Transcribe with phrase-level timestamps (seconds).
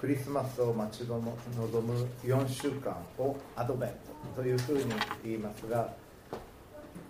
[0.00, 1.20] クリスマスを待ち望
[1.80, 3.90] む4週間をアドベン
[4.34, 4.84] トというふうに
[5.24, 5.92] 言いますが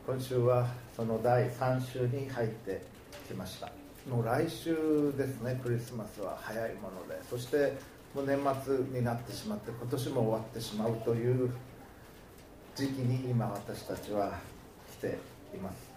[0.06, 2.80] 今週はその第3週に入って
[3.26, 3.70] きました。
[4.08, 7.76] もう来週ですねクリスマスは早いものでそして
[8.14, 11.50] もう年末になってしまって今年も終わってしまうという
[12.76, 14.38] 時期に今私たちは
[14.92, 15.18] 来て
[15.54, 15.96] います。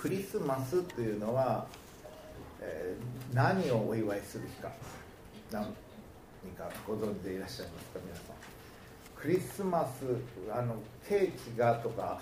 [0.00, 1.66] クリスマスというのは、
[2.60, 2.94] え、
[3.32, 4.70] 何をお祝いする日か。
[5.52, 8.36] 何かご存知でいらっしゃいますか皆さん。
[9.20, 10.04] クリスマス
[10.50, 12.20] あのケーキがとか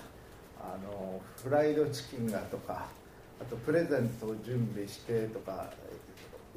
[0.61, 2.89] あのフライドチキンがとか
[3.41, 5.71] あとプレゼントを準備してとか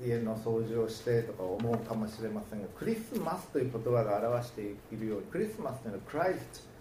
[0.04, 6.72] 家の掃除をしてとか思うかもしれませんがクリスマスという言葉が表しているようにクリスマスというのはクライスト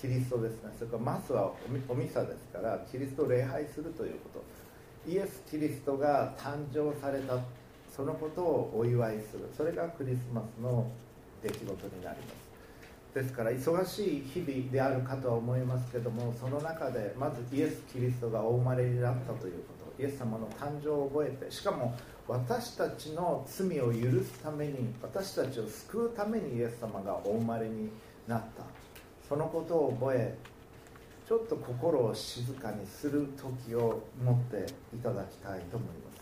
[0.00, 0.70] キリストですね。
[0.78, 1.50] それからマスは
[1.88, 4.44] おミサですからキリストを礼拝するということ。
[5.08, 7.38] イエス・キリストが誕生された
[7.96, 9.48] そのことをお祝いする。
[9.56, 10.86] それがクリスマスの
[11.42, 12.28] 出来事になりま
[13.14, 13.14] す。
[13.14, 19.60] ですから忙しい日々であるかとは思いますけどもその中でまずイエス・キリストがお生まれになったというこ
[19.96, 20.02] と。
[20.02, 21.96] イエス様の誕生を覚えてしかも
[22.28, 27.88] 私たちの罪を許すために私たちを救うためにイエス様がお生まれに
[28.28, 28.62] なった。
[29.26, 30.34] そのことを覚え
[31.28, 34.64] ちょっと心を静かにする時を持って
[34.96, 36.18] いただきたいと思います。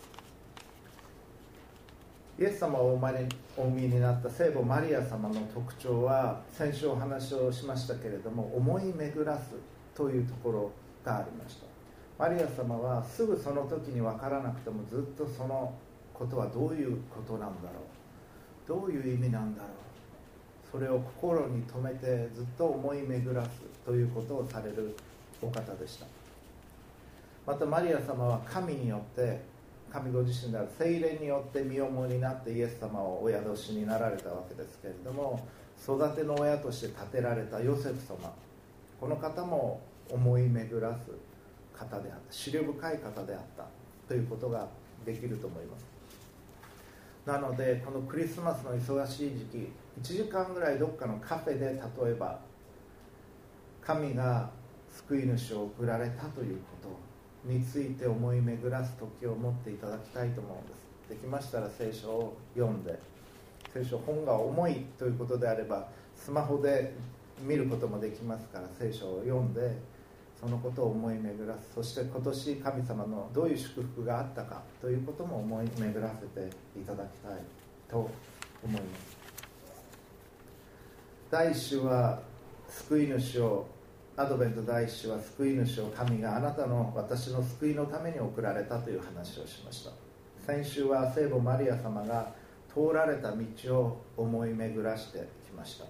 [2.37, 9.51] イエス様をお生まれお産みになった聖母マリア様の特徴は先週お話をしましたけれども思い巡らす
[9.95, 10.71] というところ
[11.05, 11.67] がありました。
[12.19, 15.73] マリア様はすぐその時に分からなくてもずっとその
[16.13, 18.67] ことはどういうことなんだろう。
[18.67, 19.86] どういう意味なんだろう。
[20.71, 23.49] それを心に留めてずっと思い巡らす
[23.85, 24.95] ということをされる
[25.41, 26.05] お方でした。
[27.45, 29.39] またマリア様は神によって
[29.91, 35.47] 神ご自身である精霊によって身重になってイエス様をお宿しになられたわけですけれども
[35.81, 38.33] 育ての親として建てられたヨセフ様
[38.99, 41.11] この方も思い巡らす
[41.73, 43.65] 方であった思慮深い方であった
[44.07, 44.67] ということが
[45.05, 45.85] できると思います。
[47.25, 49.69] なのでこのクリスマスの忙しい時期
[50.01, 52.39] 1時間ぐらいどっかのカフェで例えば
[53.81, 54.49] 神が
[54.89, 56.89] 救い主を送られたというこ
[57.43, 60.87] とについて思い巡らす時を持っていただきたいと思うんです。
[61.09, 62.99] できましたら聖書を読んで
[63.73, 66.93] 聖書本が重いということであればスマホで
[67.41, 69.77] 見ることもできますから聖書を読んで
[70.39, 71.73] そのことを思い巡らす。
[71.73, 77.41] そして今年神様のどういう祝福があったかということも思い巡らせていただきたい
[77.89, 77.97] と
[78.63, 79.16] 思います。
[81.29, 82.21] 第一週は
[82.69, 83.67] 救い主を
[84.15, 89.91] アドベント第一週は救い主を神があなたの私の救いのために送られたという話をしました。
[90.45, 92.31] 先週は聖母マリア様が
[92.73, 93.45] 通られた道
[93.77, 95.85] を思い巡らしてきました。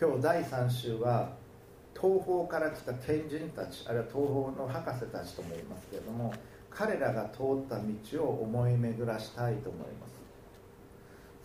[0.00, 1.32] 今日第3週は
[1.92, 6.32] 東方から来た賢人たちあるいは東方の博士たちとも言いますけれども
[6.70, 10.13] 彼らが通った道を思い巡らしたいと思います。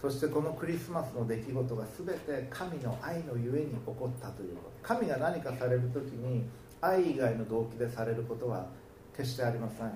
[0.02, 4.70] そしてこのクリスマスの出来事が全て神の愛のゆえに起こったということ。
[4.82, 6.46] 神が何かされる時に
[6.80, 8.68] 愛以外の動機でされることは
[9.16, 9.92] 決してありません。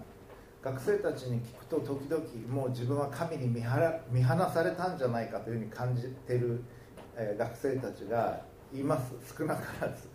[0.61, 3.63] 学生たちに聞くと時々もう自分は神に見
[4.11, 6.61] 見放されたんじゃないかというふうに感じてる、
[7.15, 8.41] え学生たちが
[8.73, 9.13] います。
[9.37, 10.09] 少なからず。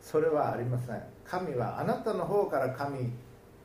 [0.00, 1.02] それはありません。
[1.24, 3.10] 神はあなたの方から神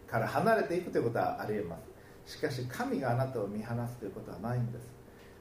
[0.07, 1.77] から離れていくということはありえま
[2.25, 2.35] す。
[2.35, 4.96] しかし神があなたを見放すということはないんです。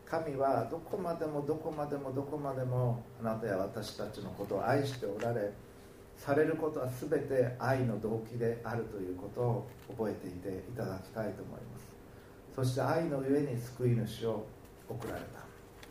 [0.08, 5.52] 神はどこまでもどこまでもどこまでもあなたや私たちのことを愛しておられ
[6.16, 11.86] されることは全て愛の動機であるということを覚えていていただきたいと思います。
[12.54, 14.46] そして愛のゆえに救い主を
[14.88, 15.44] 送られた。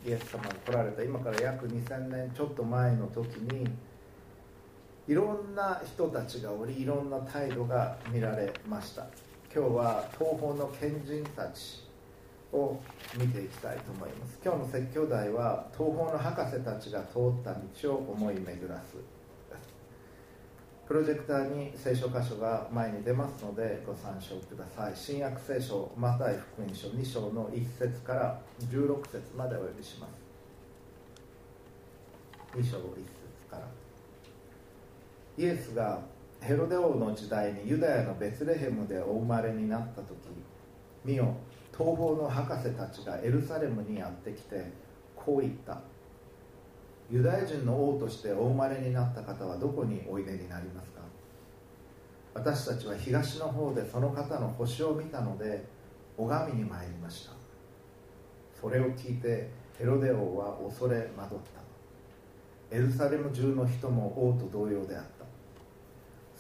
[0.10, 1.04] イエス様が来られた。
[1.04, 3.68] 今から約2000年ちょっと前の時に
[5.08, 9.06] いろんな人たちがおりいろんな態度が見られました。
[9.54, 11.85] 今日は東方の賢人たち
[12.56, 12.82] を
[13.18, 14.40] 見ていきたいと思います。
[14.44, 18.96] 今日の説教題は東方の博士たちが通った道を思い巡らす
[20.88, 24.94] プロジェクターに聖書箇所が前に出ますのでご参照ください。
[24.96, 30.12] 新約聖書マタイ福音書2章の1節から16節までお読みします。
[32.56, 32.86] 2章1節
[33.50, 33.68] から。
[35.38, 36.02] イエスが
[36.40, 40.16] ヘロデ王の時代にユダヤのベツレヘムでお生まれになった時
[41.04, 41.36] 見よ
[41.78, 44.72] 東方の博士たちがエルサレムにやってきて
[45.16, 45.80] こう言った。
[47.12, 51.02] ユダヤ人の王としてお生まれになった方はどこにおいでになりますか？
[52.34, 55.66] 私たちは東の方でその方の星を見たので
[56.18, 57.34] 拝みに参りました。
[58.60, 61.38] それを聞いてヘロデ王は恐れ惑っ
[62.70, 62.76] た。
[62.76, 65.26] エルサレム中の人も王と同様であった。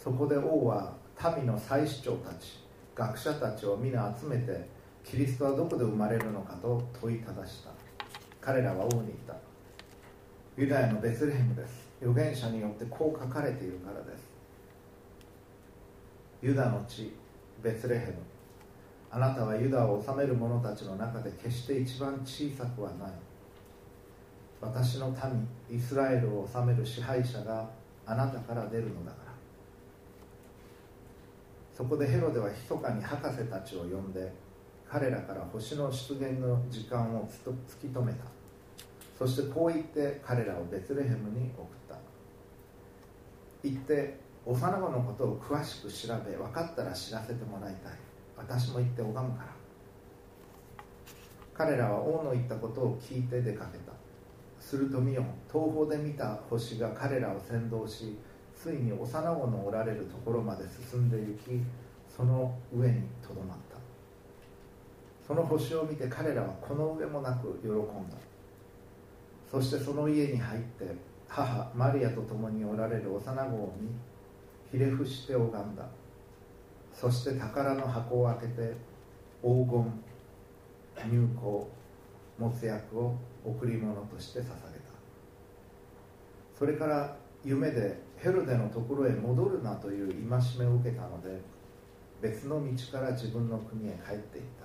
[0.01, 0.93] そこで王は
[1.38, 2.59] 民の祭司長たち
[2.95, 4.67] 学者たちを皆集めて
[5.05, 7.69] キリストはどこで生まれるのかと問いただした。
[8.41, 9.35] 彼らは王に言った。
[10.57, 11.87] ユダヤのベツレヘムです。
[12.01, 14.27] 預言者によってこう書かれているからです。
[16.41, 17.13] ユダの地
[17.61, 18.13] ベツレヘム。
[19.11, 23.11] あなたはユダを治める者たちの中で決して一番小さくはない。
[24.59, 25.15] 私の
[25.69, 27.69] 民イスラエルを治める支配者が
[28.07, 29.31] あなたから出るのだから。
[31.75, 34.44] そこでヘロデは密かに博士たちを呼んで
[34.89, 38.25] 彼らから星の出現の時間を突き止めた。
[39.17, 41.97] そしてこう言って彼らをベツレヘムに送った。
[43.63, 47.93] 行って幼子のことを詳しく調べ分かったら知らせてもらいたい。
[48.37, 49.49] 私も行って拝むから。
[51.53, 53.93] 彼らは王の言ったことを聞いて出かけた。
[54.59, 58.17] すると見よ東方で見た星が彼らを先導し
[58.55, 61.63] ついに幼子のおられるところまで進んで行き
[62.09, 63.75] その上にとどまった。
[65.25, 67.74] その星を見て彼らはこの上もなく喜ん
[68.10, 68.16] だ。
[69.50, 70.86] そしてその家に入って
[71.27, 73.89] 母マリアと共におられる幼子を見
[74.72, 75.86] ひれ伏して拝んだ。
[76.94, 78.74] そして宝の箱を開けて
[79.42, 80.04] 黄金
[80.95, 81.42] 入香
[82.44, 84.56] もつ薬を贈り物として捧げた。
[86.57, 91.42] それから夢でヘロデのところへ戻るなという戒めを受けたので
[92.22, 94.64] 別の道から自分の国へ帰っていった。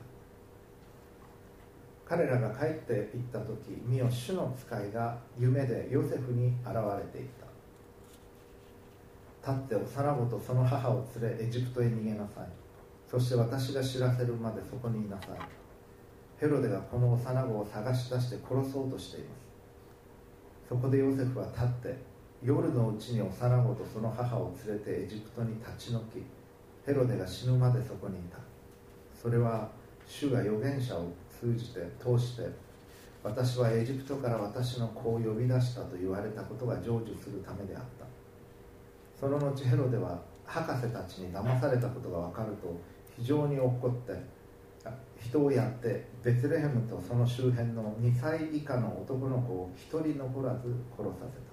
[2.11, 7.29] 彼らが帰っていった時見よ主の使いが夢でヨセフに現れてい
[9.45, 9.53] た。
[9.53, 12.49] 立って幼子とその母を連れエジプトへ逃げなさい。
[13.09, 15.39] そして私が知らせるまでそこにいなさい。
[16.41, 20.69] ヘロデがこの幼子を探し出して殺そうとしています。
[20.69, 21.97] そこでヨセフは立って
[22.43, 26.25] 夜のうちに幼子とその母を連れてエジプトに立ち退き
[26.85, 28.39] ヘロデが死ぬまでそこにいた。
[29.15, 29.69] それは
[30.09, 31.07] 主が預言者を
[31.41, 32.47] 通じて通して
[33.23, 38.07] 私はエジプトから私の子を呼び出したと言われたことが成就するためであった。
[39.19, 42.75] その後ヘロデは博士たちに騙されたことが分かると
[43.17, 44.15] 非常に怒って
[45.23, 51.51] 人をやってベツレヘムとその周辺の2歳以下の男の子を一人残らず殺させた。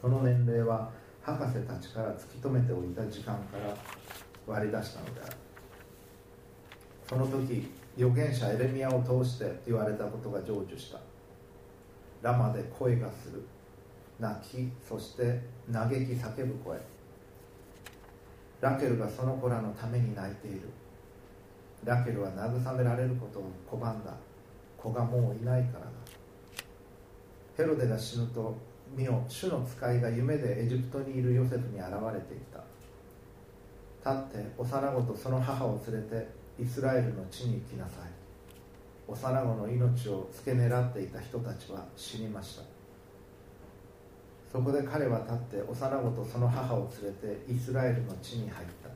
[0.00, 3.76] その年齢は博士たちから突き止めておいた時間から
[4.46, 5.36] 割り出したのである。
[7.08, 7.68] その時
[7.98, 11.00] 預言者エレミアを通して言われたことが成就した。
[12.22, 13.42] ラマで声がする。
[14.20, 15.40] 泣きそして
[15.72, 16.78] 嘆き叫ぶ声。
[18.60, 20.68] ラケルがその子らのために泣いている。
[21.84, 24.14] ラケルは慰められることを拒んだ。
[24.76, 25.90] 子がもういないからだ。
[27.56, 28.54] ヘロデが死ぬと
[28.96, 32.62] 見よ主の使いが夢でエジプトにいるヨセフに現れていた。
[34.08, 38.10] 立って幼子とその母を連れてイスラエルの地に行きなさい。
[39.06, 42.62] 幼子の命を付け狙っていた人たちは死にました。
[44.52, 48.90] そこで彼は立って幼子とその母を連れてイスラエルの地に入った。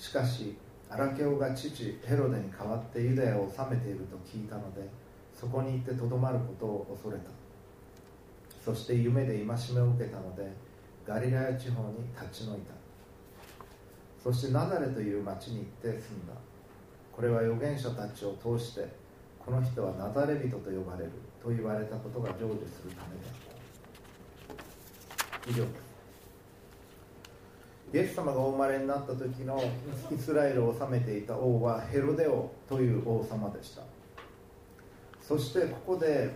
[0.00, 0.56] しかし
[0.88, 4.88] アラケオが父ヘロデに代わってユダヤを治めていると聞いたので
[5.34, 7.30] そこに行ってとどまることを恐れた。
[8.64, 10.50] そして夢で戒めを受けたので
[11.06, 12.79] ガリラヤ地方に立ち退いた。
[14.22, 16.34] そしてナザレという町に行って住んだ。
[17.12, 18.86] これは預言者たちを通して
[19.38, 21.10] この人はナザレ人と呼ばれる
[21.42, 24.54] と言われたことが成就するためであっ
[25.44, 25.50] た。
[25.50, 25.90] 以上です。
[27.92, 29.60] イエス様がお生まれになった時の
[30.12, 33.82] イスラエルを治めていた王はヘロデ王という王様でした。
[35.20, 36.30] そしてここで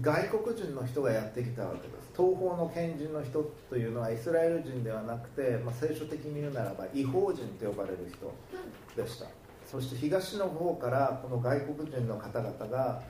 [0.00, 2.10] 外国人の人がやってきたわけです。
[2.16, 9.26] 東方の賢人の人というのはイスラエル人ではなくて、まあ、聖書的に言うならば違法人と呼ばれる人でした。
[9.64, 13.02] そして東の方からこの外国人の方々が、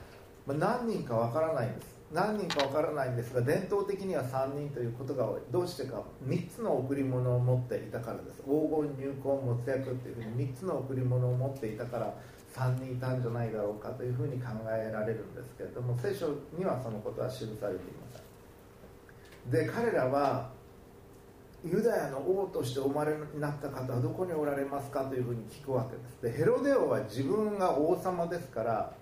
[0.47, 1.97] まあ、何人かわからないんです。
[2.13, 5.41] 何人かわからないんですが伝統的には3人ということが多い。
[5.51, 8.43] どうしてか3つの贈り物を持っていたからです。
[8.43, 12.15] 黄金入魂没薬っていうふうに3つの贈り物を持っていたから
[12.57, 18.09] 3人いたんじゃないだろうかというふうに考えられるんですけれども聖書にはそのことは記されていま
[19.45, 20.51] せんで彼らは
[21.65, 26.23] ユダヤの王としてお生まれになった方はどこにおられますかというふうに聞くわけです。
[26.23, 28.93] でヘロデ王は自分が王様ですから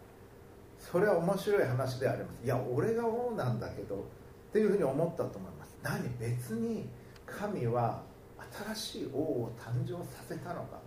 [0.79, 2.45] それは面白い話であります。
[2.45, 3.99] いや俺が王なんだけどっ
[4.53, 5.77] ていうふうに思ったと思います。
[5.83, 6.89] 何別に
[7.27, 8.03] 神は
[8.75, 10.84] 新しい王を誕生させたのか。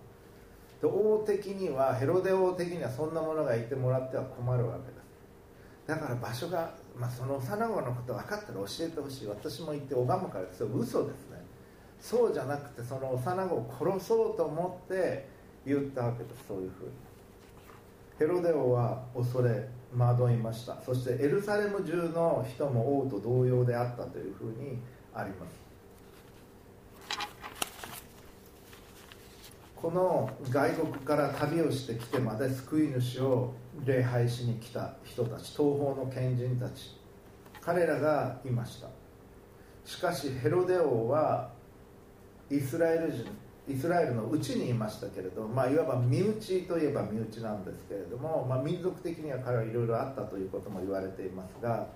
[0.82, 4.98] で王的にはヘロデ王的にはそんなものがいてもらっては困るわけです
[5.88, 6.70] だから場所が、
[7.00, 9.28] まあ、その幼子のこと分かったら教えてほしい。
[9.28, 11.42] 私も言って拝むからそれ嘘ですね。
[12.00, 15.30] そうじゃなくてその幼子を殺そうと思って
[15.66, 16.44] 言ったわけです。
[16.46, 16.92] そういうふうに。
[18.20, 20.78] ヘロデ王は恐れ惑いました。
[20.82, 24.80] そしてエルサレム中の人も王と同様であったというふうに
[25.14, 25.67] あります。
[29.82, 33.54] この外国から旅をしてきてまで救い主を
[33.86, 37.00] 礼拝しに来た人たち東方の賢人たち
[37.62, 38.88] 彼らがいました。
[39.86, 41.50] しかしヘロデ王は
[42.50, 43.26] イスラエル人
[43.70, 51.88] イスラエルのうちにいましたけれど、まあ、いわば身内といえば身内なんですけれども、まあ、民族的には彼はいろいろあったということも言われていますが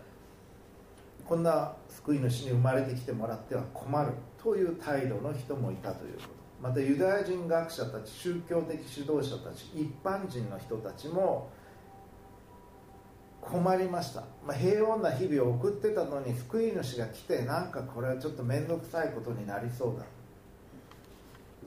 [1.25, 4.11] こんな救い主に生まれてきてもらっては困る
[4.41, 6.40] という態度の人もいたということ。
[6.61, 11.49] またユダヤ人学者たち宗教的指導者たち一般人の人たちも
[13.41, 20.05] 困りました、まあ、平穏な日々を送ってたのに救い主が来てなんかこれはちょっと面倒くさいことになりそうだ。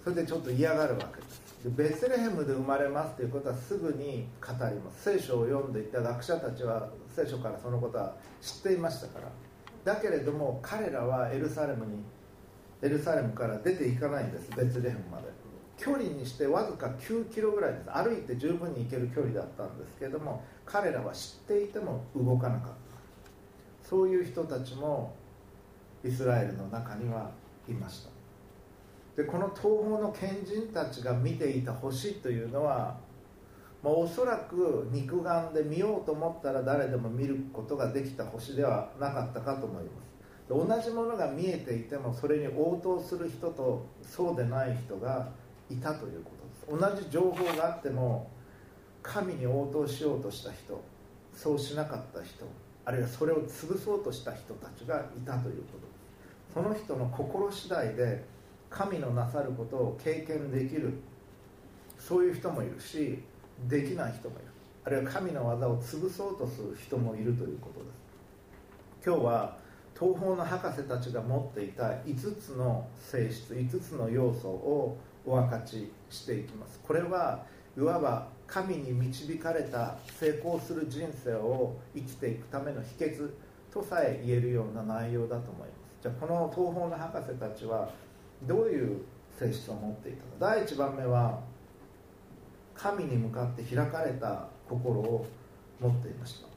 [0.05, 1.21] それでちょっと嫌がるわけ。
[1.21, 5.03] ですでベツレヘムで生まれますということはすぐに語ります。
[5.03, 9.29] 聖書を読んでいた学者たちは聖書からそのことは知っていましたから。
[9.85, 12.05] だけれども彼らはエルサレムに
[12.85, 15.25] エルサレムから出ていかないんですベツレヘムまで。
[15.77, 17.91] 距離にしてわずか9キロぐらいです。
[17.91, 23.89] 歩いて十分に行ける距離だったんですけども彼らは知っていても動かなかった。
[23.89, 25.15] そういう人たちも
[26.05, 27.31] イスラエルの中には
[27.69, 28.11] いました。
[29.17, 32.99] でこの東方の賢人たちが見ていた星というのは、
[33.83, 40.04] ま、おそらく肉眼で見ようと思ったら誰でも見ることができた星ではなかったかと思います。
[40.49, 45.29] 同じものが見えていてもそれに応答する人とそうでない人が
[45.71, 46.31] いたというこ
[46.67, 46.81] とです。
[46.81, 48.31] 同じ情報があっても
[49.03, 50.83] 神に応答しようとした人
[51.35, 52.47] そうしなかった人
[52.85, 55.93] あるいはそれを潰そうとした人たちがいたということで
[56.49, 56.55] す。
[56.55, 58.25] その人の心次第で
[58.69, 60.93] 神のなさることを経験できる
[61.99, 63.23] そういう人もいるし
[63.67, 64.45] できない人もいる。
[64.85, 69.07] あるいは神の技を潰そうとする人もいるということです。
[69.07, 69.64] 今日は
[69.99, 76.81] 東方の博士たちが持っていた5つの性質5つの要素をお分かちしていきます。
[76.87, 77.45] これは
[77.77, 83.31] いわば神に導かれた成功する人生を生きていくための秘訣
[83.73, 86.03] とさえ言えるような内容だと思います。
[86.03, 87.89] じゃあこの東方の博士たちは
[88.43, 89.03] どういう
[89.39, 91.41] 性質を持っていたか第1番目は
[92.75, 95.27] 神に向かって開かれた心を
[95.81, 96.54] 持っていました。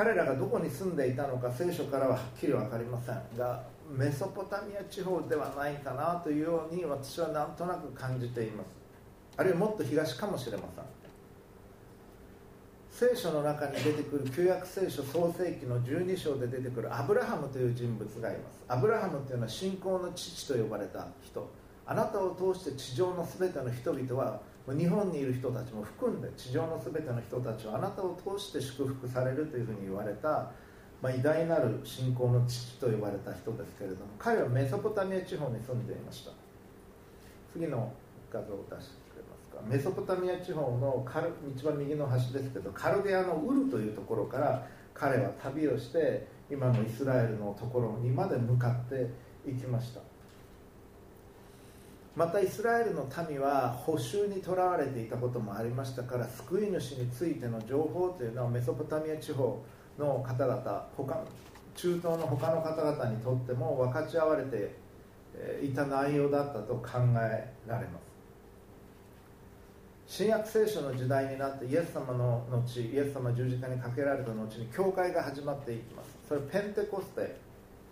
[0.00, 8.68] 彼らがどこに住んでいたのか聖書からははっきり分かりませんがメソポタミア地方ではないかなというように私はなんとなく感じています。
[9.36, 10.84] あるいはもっと東かもしれません。
[13.12, 18.64] 聖書の中に出てくる旧約聖書創世記の12章で出てくるアブラハムという人物がいます。
[18.68, 21.46] アブラハムというのは信仰の父と呼ばれた人。
[21.84, 30.52] あなたを通して地上の全ての人々は日本にいる人たちも含んで地上の全ての人たちはあなたを通して祝福されるというふうに言われた、
[31.02, 36.32] まあ、偉大なる信仰の父と呼ばれた人ですけれども彼はメソポタミア地方に住んでいました。
[37.52, 37.92] 次の
[38.32, 39.62] 画像を出してくれますか。
[39.66, 49.10] メソポタミア地方のカル一番右の端ですけどカルデアのウルというところから彼は旅をして今のイスラエルのところにまで向かって
[49.48, 50.09] いきました。
[52.20, 59.58] またイスラエルの民は捕囚にとらわれていたこともありましたから救い主についての情報というのはメソポタミア地方
[59.98, 61.24] の方々他
[61.74, 64.76] 中東の他の方々にとっても分かち合われて
[65.64, 67.98] いた内容だったと考えられま
[70.06, 70.18] す。
[70.18, 76.18] 新約聖書の時代になってイエス様の後イエス様十字架にかけられた後に教会が始まっていきます。
[76.28, 77.36] それペンテコステ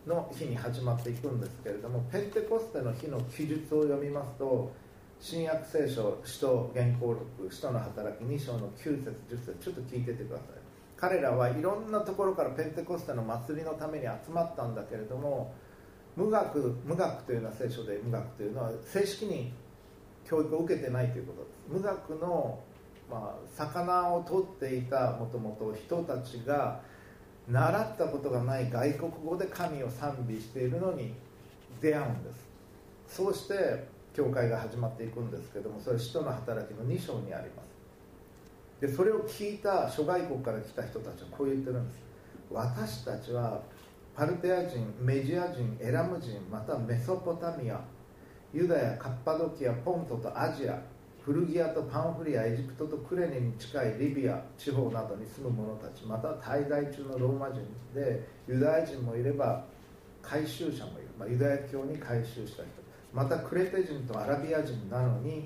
[0.07, 4.73] の日に始まっていくんですけれどもペンテコステの日の記述を読みますと
[5.21, 10.47] 新約聖書使徒原稿録使徒の働き2章の9節10節ちょっと聞いててください。
[10.97, 15.55] 彼らはいろんなところからペンテコステの祭りのために集まったんだけれども
[16.17, 19.53] 無学無学というのは聖書で無学というのは正式に
[20.29, 21.55] 教育を受けてないということです。
[21.69, 22.61] 無学の、
[23.11, 26.81] まあ、魚を取っていたもともと人たちが
[27.51, 31.15] 習ったことがない外国語で神を賛美しているのに
[31.81, 32.49] 出会うんです。
[33.17, 37.69] そうして教会が始まっていくんですけどもそれ使徒の働きの2章にあります。
[38.81, 42.01] でそれを聞いた諸外国から来た人たちはこう言ってるんです。
[42.51, 43.63] 私たちは
[44.15, 47.81] パルテア人メジア人エラム人またメソポタミア
[48.53, 50.81] ユダヤカッパドキアポントとアジア
[51.25, 57.61] フルギアとパンフリアエジプトとクレネに近いリビア地方などに住む者たちまた滞在中のローマ人
[57.95, 59.65] でユダヤ人もいれば
[60.23, 65.43] 回収者もいる、まあ、ユダヤ教に回収した人またクレテ人とアラビア人なのにっ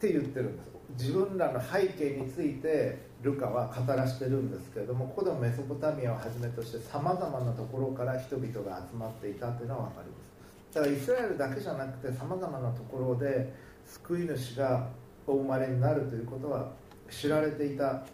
[0.00, 0.72] て言ってるんです。
[0.98, 10.74] 自分らの背景についてルカは語らしてるんですけれどもここでもメソポタミアをはじめとしてさまざまなところから人々が集まっていたというのは分かります。
[10.74, 13.52] だからイスラエルだけじゃなくてさまざまなところで
[13.86, 14.88] 救い主が
[15.26, 16.70] お生まれになるということは
[17.10, 18.04] 知られていた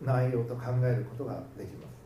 [0.00, 1.96] 内容と考えることができます。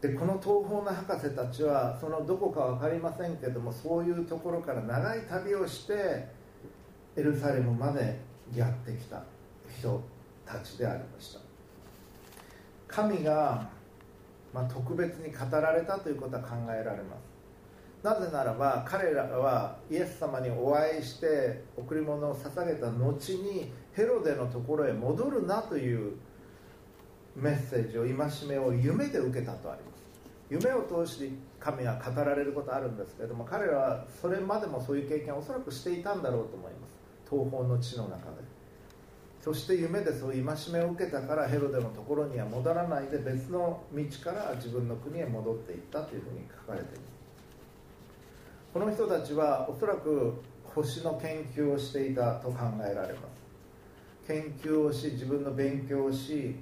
[0.00, 6.28] でこの東方の博士たちはそのどこか分かりませんけどもそういうところから長い旅をして
[7.16, 8.20] エルサレムまで
[8.54, 9.22] やってきた
[9.78, 10.02] 人
[10.44, 11.40] たちでありました。
[12.86, 13.70] 神が、
[14.52, 17.33] まあ、特別に語られたということは考えられます。
[18.04, 26.12] なぜならば彼らはイエス様にお会いして贈り物を捧げた後にヘロデのところへ戻るなという
[27.34, 30.04] メッセージを戒めを夢で受けたとあります。
[30.50, 37.00] 夢を通して神は語られることあるんですけれども彼らはそれまでもそういう経験をおそらくしていたんだろうと思います。
[37.30, 38.44] 東方の地の中で。
[39.40, 47.13] そして夢でそういう戒めを受けたからヘロデのところには戻らないで別の道から自分の国へ戻っていったというふうに書かれています。
[48.74, 54.26] この人たちはおそらく星の研究をしていたと考えられます。
[54.26, 56.56] 研究をし自分の勉強をし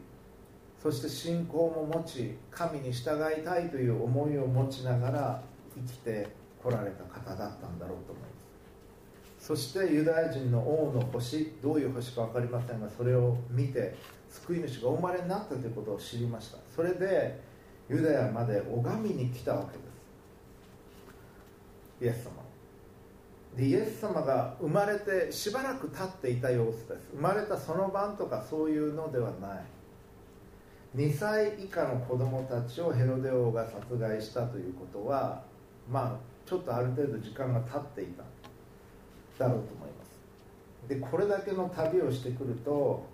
[0.83, 5.43] そして信仰も持ち神に従いたいという思いを持ちながら
[5.75, 6.29] 生きて
[6.63, 8.29] こられた方だったんだろうと思いま
[9.41, 9.47] す。
[9.47, 13.97] そしてユダヤ人の王の星どういう星か分かりませんがそれを見て
[14.29, 16.59] 救い主がお生まれになったということを知りました。
[16.77, 17.41] それで
[17.89, 19.92] ユダヤまで拝みに来たわけです。
[22.03, 22.33] イエス様。
[23.57, 27.09] でイエス様が生まれてしばらく経っていた様子です。
[27.15, 29.65] 生まれたその晩とかそういうのではない。
[30.97, 35.43] 2歳以下の子供たちをヘロデ王が殺害したということは
[35.91, 38.25] まあちょっとある程度時間が経っていた。
[39.39, 40.89] だろうと思います。
[40.89, 43.07] でこれだけの旅をしてくると、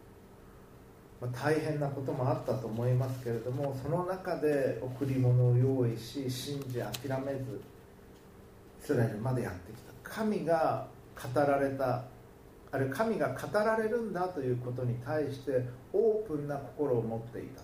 [1.20, 7.60] まあ、大変なこともあったと思いますけれどもその中で贈り物を用意し信じ諦めず
[8.80, 9.92] イスラエルまでやってきた。
[10.02, 10.86] 神が
[11.34, 12.04] 語られた
[12.70, 17.62] あるいは神が語られるんだということに対してオープンな心を持っていた。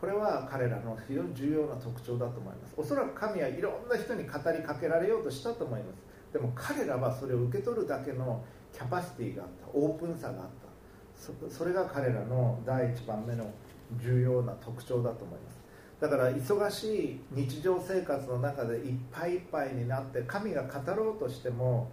[0.00, 2.74] これは彼らの非常に重要な特徴だと思います。
[2.76, 6.02] おそらく神はいろんな人に語りかけられようとしたと思います。
[6.32, 9.68] でも彼らはそれを受け取るだけのキャパシティがあった。
[9.72, 11.50] オープンさがあった。
[11.50, 13.50] それが彼らの第一番目の
[13.98, 15.55] 重要な特徴だと思います。
[16.00, 21.90] だから忙しい日常生活の中でいっぱいいっぱいになって神が語ろうとしても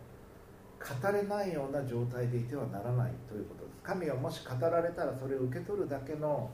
[0.80, 3.78] 語れないような状態でいてはならないということです。
[3.84, 6.50] 神がもし語られたらそれを受け取るだけの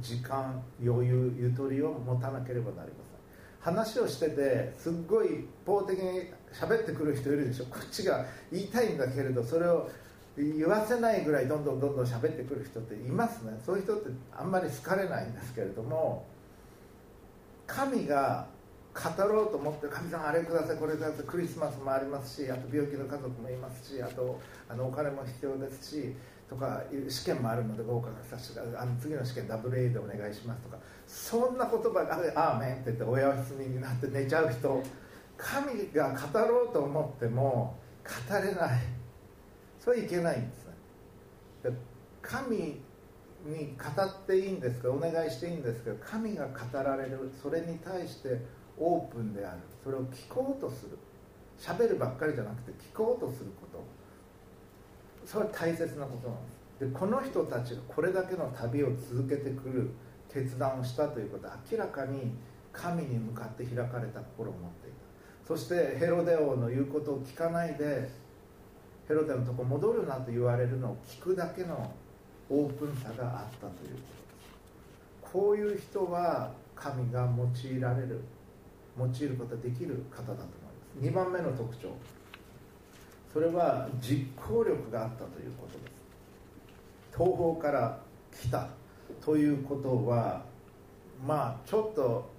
[0.00, 3.14] 時間余裕ゆとりを持たなければなりません。
[3.60, 7.66] 話をしててすっごい一方的に喋ってくる人いるでしょ？
[7.66, 9.90] こっちが言いたいんだけれどそれを
[10.36, 13.52] 言わせないぐらいどんどんどんどん喋ってくる人っていますね。
[13.64, 16.26] そういう人ってあんまり好かれないんですけれども
[17.66, 18.46] 神が
[18.94, 26.14] 語ろうと思って神さんあれくださいこれくださいクリスマスもありますしあと病気の家族もいますしあとあのお金も必要ですし
[26.48, 34.82] とか試験もあるので合格させてあの次の試験 WA でお願いしますとかそんな言葉が「ああめん」って言ってお休みになって寝ちゃう人
[35.36, 37.76] 神が語ろうと思っても
[38.28, 38.80] 語れない。
[39.80, 40.64] それはいけないんです
[41.70, 41.76] ね。
[42.22, 42.80] 神
[43.44, 48.40] に語っていいんですかお願いしていいんですけど神が語られるそれに対して
[48.78, 49.58] オープンである。
[49.82, 50.98] それを聞こうとする。
[51.58, 53.84] 喋るばっかりじゃなくて聞こうとすること。
[55.24, 56.54] それは大切なことなんです。
[56.80, 59.90] でこの人たちがこれだけの旅を続けてくる
[60.32, 62.32] 決断をしたということは明らかに
[62.72, 64.96] 神に向かって開かれた心を持っていた。
[65.46, 68.10] そしてヘロデ王の言うことを聞かないで
[69.06, 71.92] ヘロデのとこ戻るなと言われるのを聞くだけの
[72.50, 75.32] オープンさがあったということです。
[75.32, 78.20] こういう人は神が用いられる
[78.98, 80.50] 用いることができる方だと思いま
[81.02, 81.08] す。
[81.08, 81.88] 2番目の特徴。
[83.32, 85.92] それは実行力があったということです。
[87.16, 87.98] 東方から
[88.32, 88.68] 来た
[89.24, 90.44] ということは
[91.26, 92.30] まあちょっと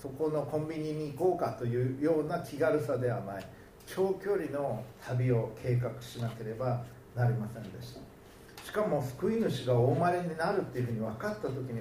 [0.00, 3.46] そこのコンビニに行こうかというような気軽さではない。
[3.86, 6.82] 長距離の旅を計画しなければ
[7.16, 8.00] なりませんでした。
[8.64, 11.80] しかも救い主がお生まれになるっていうふうに分かった時に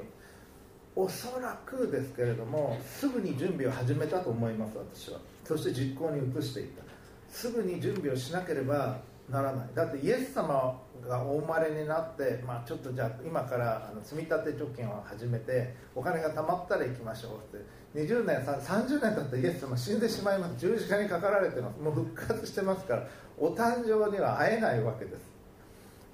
[0.96, 5.20] おそらくですけれどもすぐに準備を始めたと思います私は。
[5.46, 6.84] そして実行に移していった。
[7.30, 9.70] すぐに準備をしなければならない。
[9.74, 17.65] だってイエス様がお生まれになって、まあ、ちょっとじゃあ今からあの積み立て貯金を始めてお金が貯まったら行きましょうって。
[17.94, 20.58] 20年30年経ってイエス様死んでしまいます。
[20.58, 21.80] 十字架にかかられてます。
[21.80, 25.31] もう復活してますからお誕生には会えないわけです。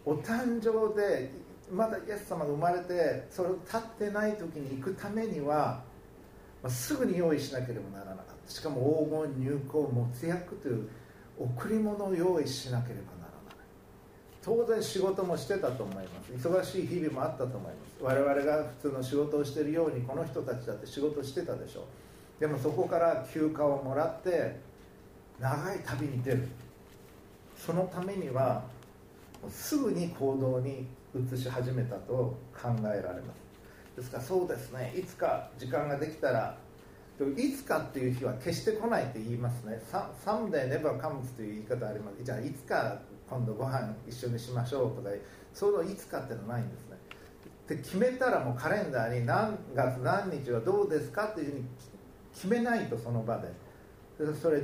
[0.08, 1.30] お誕生で
[1.70, 5.84] まだイエス様が生まれてそれを立ってない時に行くためには、
[6.64, 8.50] ま、すぐに用意しなければならなかった。
[8.50, 10.90] しかも黄金入港没薬という
[11.38, 13.56] 贈り物を用意しなければならない。
[14.42, 16.48] 当然仕事もしてたと思います。
[16.48, 18.02] 忙しい日々もあったと思います。
[18.02, 21.84] 我々が普通の仕事をしているようにこの人たちだって仕事してたでしょう。
[22.40, 24.58] でもそこから休暇をもらって
[25.38, 26.48] 長い旅に出る。
[27.58, 28.77] そのためには
[29.50, 32.14] すぐに行動に移し始めたと
[32.54, 36.58] 考えられますですからそうですねいつか時間ができたら
[37.36, 39.82] いつかっていう日は決して来ないって言いますね。
[40.24, 42.24] someday never comes という言い方あります。
[42.24, 45.10] じゃあいつか今度ご飯一緒にしましょうとか、
[45.52, 46.98] そのいつかっていうのはないんですね。
[47.68, 51.66] で決めたらもうカレンダーに何月何日はどうですかっていうふうに
[52.34, 53.48] 決めないとその場で
[54.40, 54.62] それ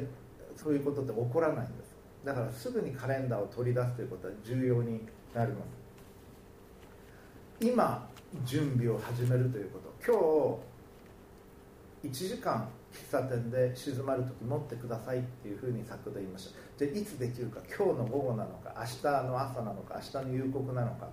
[0.55, 1.82] そういうことって起こらないんです
[2.23, 5.01] だからすぐにカレンダーを取り出すということは重要に
[5.33, 5.83] なります。
[7.59, 8.09] 今
[8.45, 10.61] 準備を始めるということ。
[12.01, 16.85] 今日1時間喫茶店で静まる時持ってくださいっていうふうに先ほど言いました。
[16.85, 17.59] じゃいつできるか。
[17.67, 18.73] 今日の午後なのか。
[18.77, 19.95] 明日の朝なのか。
[19.95, 21.09] 明日の夕刻なのか。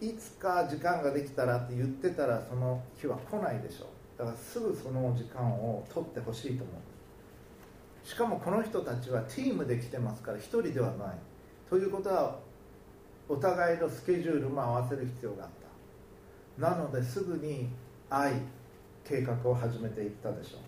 [0.00, 4.18] いつか時間ができたらって言ってたらその日は来ないでしょう。
[4.18, 6.89] だからすぐその時間を取ってほしいと思う。
[8.10, 11.16] しかもこの人たちはチームで来てますから1人ではない。
[11.68, 12.40] ということは
[13.28, 15.50] お互いのスケジュールも合わせる必要があっ
[16.58, 16.70] た。
[16.70, 17.68] なのですぐに
[18.10, 18.32] 愛
[19.04, 20.60] 計画を始めていったでしょう。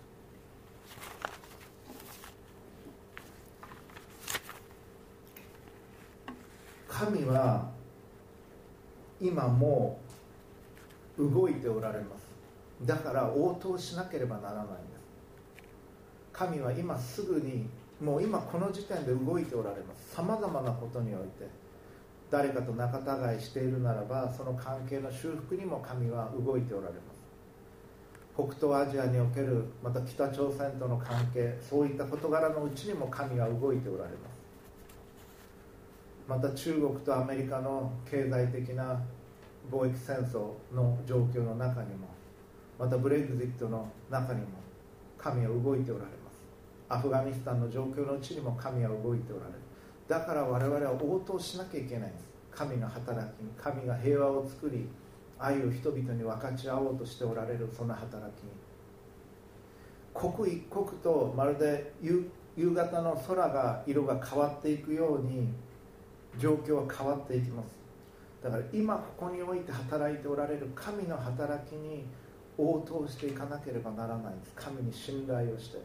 [6.87, 7.69] 神は
[9.19, 9.99] 今も
[11.19, 12.23] 動いておられます。
[12.85, 14.92] だから応答しなければならない。
[16.33, 17.69] 神は今すぐに
[18.01, 20.15] もう今この時点で動いておられます。
[20.15, 21.47] さまざまなことにおいて
[22.31, 27.21] 誰かと仲違いしているならばその関係の修復にも神は動いておられます。
[28.35, 34.41] 北東アジアにおけるまた北朝鮮との関係そういった事柄のうちにも神は動いておられます。
[36.27, 38.99] また中国とアメリカの経済的な
[39.71, 42.07] 貿易戦争の状況の中にも
[42.79, 44.47] またブレグジットの中にも
[45.17, 46.22] 神は動いておられます。
[46.89, 49.59] アフガニスタンの状況のうちにも神は動いておられる。
[50.07, 52.27] だから我々は応答しなきゃいけないんです。
[52.51, 54.87] 神の働きに神が平和を作り
[55.39, 58.51] 愛を人々に分かち合おうとしておられるその働きに。
[60.13, 65.49] 刻一刻とまるで夕方の空が色が変わっていくように
[66.37, 67.79] 状況は変わっていきます。
[68.43, 72.05] だから今ここにおいて働いておられる神の働きに
[72.57, 74.51] 応答していかなければならないんです。
[74.55, 75.79] 神に信頼をして。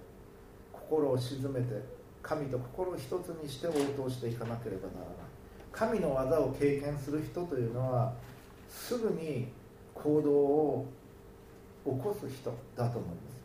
[0.88, 1.82] 心を鎮めて
[2.22, 5.14] 神と心を一つにして応答していかなければならない。
[5.70, 8.12] 神の技を経験する人というのは
[8.68, 9.48] すぐに
[9.94, 10.86] 行動を
[11.84, 13.38] 起こす人だと思います。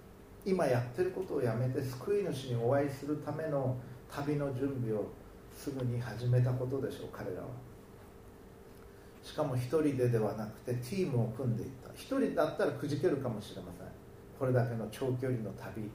[0.46, 3.78] 今やってることをやめて救い主にお会いするための
[4.10, 5.06] 旅の準備を
[5.56, 7.48] すぐに始めたことでしょう彼らは。
[9.24, 11.92] しかも一人でではなくてチームを組んでいった。
[11.94, 13.88] 一人だったらくじけるかもしれません。
[14.38, 15.90] これだけの長距離の旅。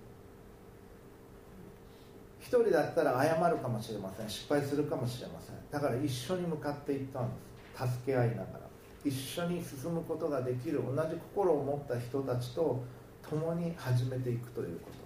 [2.49, 4.31] 一人だったら謝るかもしれません。
[4.31, 5.57] 失敗するかもしれません。
[5.71, 7.35] だから一緒に向かっていったんで
[7.77, 7.93] す。
[7.93, 8.61] 助け合いながら。
[9.05, 12.83] 一緒に進むことができる同じ心を持った人たちと
[13.29, 14.97] 共に始めていくということ。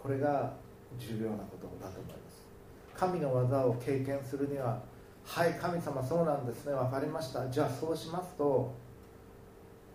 [0.00, 0.52] これが
[0.96, 2.46] 重要なことだと思います。
[2.94, 4.80] 神の技を経験するには
[5.24, 6.72] はい神様そうなんですね。
[6.72, 7.48] 分かりました。
[7.48, 8.72] じゃあそうしますと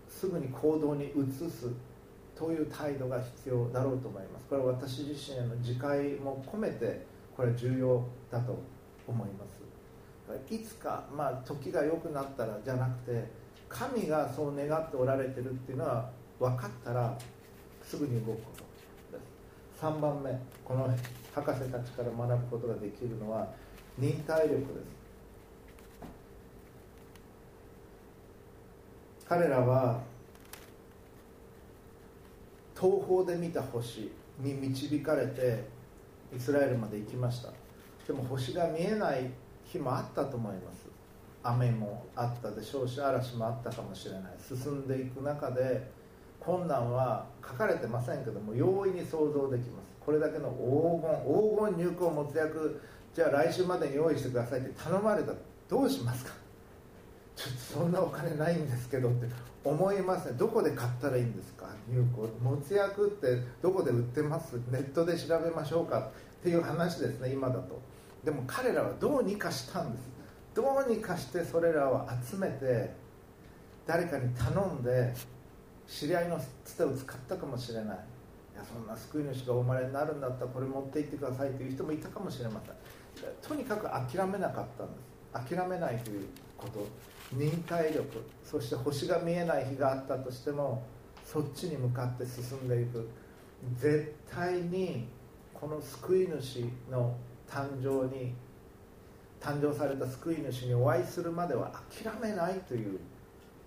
[0.09, 1.69] すぐに行動に移す
[2.39, 4.45] という態度が必要だろうと思います。
[4.47, 8.57] これは私自身への自戒も込めてこれは重要だと
[9.05, 9.59] 思います。
[10.49, 13.25] いつかまあ時が良くなったらじゃなくて
[13.67, 17.17] 神がそう願っておられてるっていうのは分かったら
[17.83, 18.63] すぐに動くこと
[19.17, 19.23] で
[19.79, 19.85] す。
[19.85, 20.31] 3番目
[20.63, 20.89] この
[21.33, 23.49] 博士たちから学ぶことができるのは
[23.97, 24.65] 忍耐力です。
[29.27, 29.99] 彼らは
[32.79, 35.65] 東方で見た星に導かれて
[36.35, 37.49] イスラエルまで行きました。
[38.07, 39.29] でも星が見えない
[39.65, 40.87] 日もあったと思います。
[41.43, 44.23] 雨もあったでしょうし嵐もあったかもしれない。
[44.39, 45.89] 進んでいく中で
[46.39, 49.89] 困難は書かれてませんけども容易に想像できます。
[49.99, 52.81] これだけの黄金黄金入港没薬
[53.13, 55.37] じゃあ来週までに用意してくださいって頼まれたら
[55.67, 56.31] どうしますか？
[57.39, 59.27] ちょっとそんなお金ないんですけどって
[59.63, 60.33] 思いますね。
[60.37, 61.67] どこで買ったらいいんですか？
[61.87, 62.27] 入庫。
[62.43, 64.59] もつ薬ってどこで売ってます？
[64.69, 66.09] ネットで調べましょうか
[66.41, 67.79] っていう話ですね今だと。
[68.25, 70.09] でも彼らはどうにかしたんです
[70.53, 72.93] どうにかしてそれらを集めて
[73.87, 75.13] 誰かに頼んで
[75.87, 77.85] 知り合いのつてを使ったかもしれない。
[77.85, 77.89] い
[78.57, 82.75] やそんな救い主がお生まれになるんだったらこれ持って行ってくださいという人もいたかもしれません。
[83.41, 85.55] とにかく諦めなかったんです。
[85.55, 86.85] 諦めないということ。
[87.31, 88.03] 忍耐力
[88.43, 90.83] そして星が見えない日があったとしても
[91.23, 93.07] そっちに向かって進んでいく。
[93.77, 95.07] 絶対に
[95.53, 97.15] この救い主の
[97.47, 98.33] 誕生に
[99.41, 101.71] 誕生された救い主にお会いするまでは
[102.03, 102.99] 諦めないという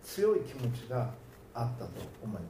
[0.02, 1.10] 強い気持ちが
[1.54, 1.90] あったと
[2.22, 2.48] 思いま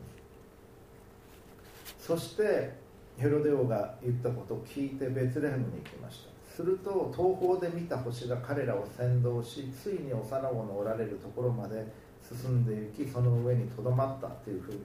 [1.98, 2.06] す。
[2.06, 2.74] そして
[3.16, 6.31] ヘロデオが言ったことを聞いてベツレヘムに行きました。
[6.54, 11.86] すると東方で見た星が彼らを先導しついに幼子のおられるところまで
[12.22, 14.78] 進んでいきその上にとどまったというふうに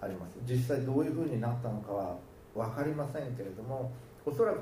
[0.00, 0.38] あります。
[0.48, 2.16] 実際どういうふうになったのかは
[2.54, 3.92] 分かりませんけれども
[4.24, 4.60] おそらく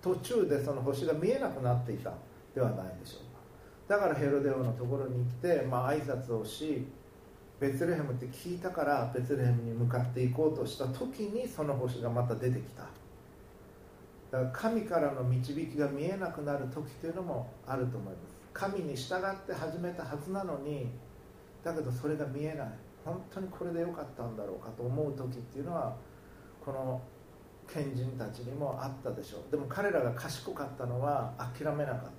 [0.00, 2.12] 途中でその星が見えなくなっていた
[2.54, 3.96] ではないでしょうか。
[3.96, 6.86] だからヘロデオのところに行って、まあ挨拶をし
[7.58, 12.84] ベツレヘムって聞いたからベツレヘムに向かっていこうとした時にその星がまた出てきた。
[14.30, 18.36] だから神からの導きが見えなくなる時というのもあると思います。
[18.52, 20.90] 神に従って始めたはずなのに
[21.62, 22.68] だけどそれが見えない。
[23.04, 25.96] 本当にこれでよかったんだろうかと思う時っていうのは
[26.64, 27.00] この
[27.66, 29.50] 賢人たちにもあったでしょう。
[29.50, 32.10] でも彼らが賢かったのは諦めなかった。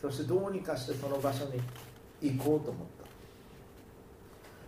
[0.00, 1.60] そしてどうにかしてその場所に
[2.20, 3.06] 行こうと思った。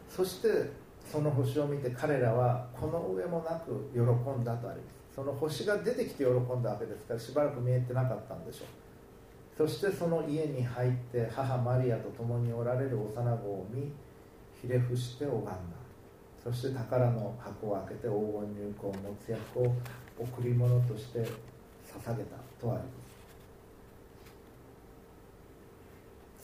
[0.08, 0.70] そして
[1.10, 4.99] その星を見て彼らはこの上もなく喜んだとあります。
[5.14, 8.66] その星が出てきて喜んだわけですからしばらく見えてなかったんでしょう。
[9.56, 13.92] そしてその家に入って母マリアと共におられる幼子を見
[14.60, 15.52] ひれ伏して拝んだ。
[16.42, 19.74] そして宝の箱を開けて黄金入香を持つ役を
[20.18, 23.00] 贈り物として捧げたとあります。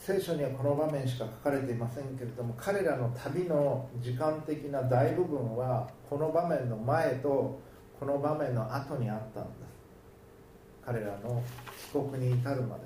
[0.07, 7.59] 聖書にはこの場面しか書かれていませんけれども彼らの旅の時間的な大部分はこの場面の前と
[7.99, 9.57] この場面の後にあったんです
[10.85, 11.43] 彼らの
[11.91, 12.81] 帰国に至るまで。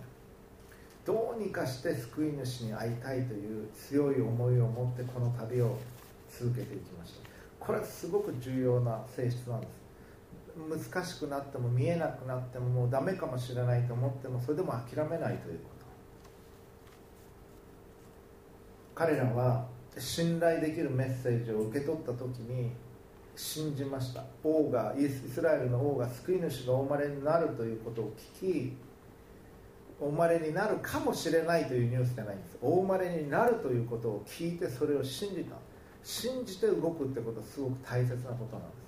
[1.06, 5.78] どうにかして救い主に会いたいという強い思いを持ってこの旅を
[6.32, 7.30] 続けていきました。
[7.60, 10.92] これはすごく重要な性質なんです。
[10.94, 15.86] 難しくなっても見えなくなってももうダメかもしれないと思ってもそれでも諦めないということ。
[18.96, 19.66] 彼らは
[19.98, 22.72] 信頼できるメッセージを受け取った時に
[23.36, 24.24] 信じました。
[24.44, 28.78] 王がイスラエルの王が救い主がお生まれになるということを聞き
[30.00, 32.58] お生まれになるかもしれないというニュースじゃないんです。
[32.62, 35.56] お生まれになるということを聞いてそれを信じた。
[36.04, 38.82] 信じて動くってことはすごく大切なことなんです。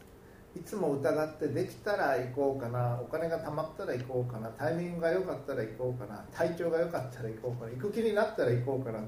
[0.56, 9.00] いつも疑ってできたら行こうかなお金が貯まったら行こうかなタイミングが良かったら行こうかな体調が良かったら行こうかな行く気になったら行こうかな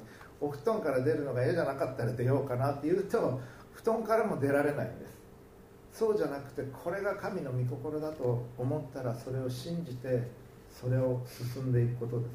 [0.41, 3.39] お布団から出るのが嫌じゃなかったら出ようかなって言うと
[3.73, 5.14] 布団からも出られないんです。
[5.97, 10.29] そうじゃなくてこれが神の御心だと思ったらそれを信じて
[10.69, 12.29] それを進んでいくことです。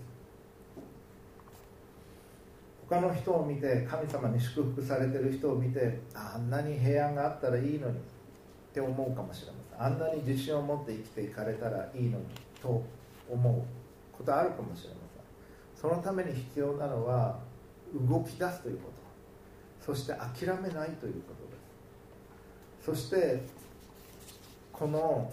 [2.89, 8.01] 他の人を見て神様に祝福されてる人を見てあんなに平安があったらいいのにっ
[8.73, 9.85] て思うかもしれません。
[9.85, 12.25] あんなに自信を持って生きていかれたらいいのに
[12.63, 12.83] と
[13.31, 15.91] 思うことあるかもしれません。
[15.91, 17.39] そのために必要なのは
[17.95, 18.91] 動き出すというこ
[19.81, 19.93] と。
[19.93, 21.40] そして諦めないということ。
[22.85, 23.43] そして
[24.73, 25.31] この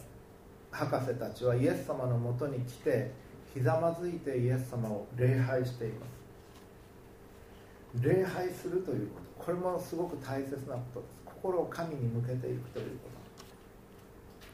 [0.71, 3.12] 博士たちはイエス様のもとに来て
[3.53, 8.03] ひざまずいてイエス様を礼拝しています。
[8.03, 9.45] 礼拝するということ。
[9.45, 11.21] これもすごく大切なことです。
[11.25, 13.10] 心を神に向けていくというこ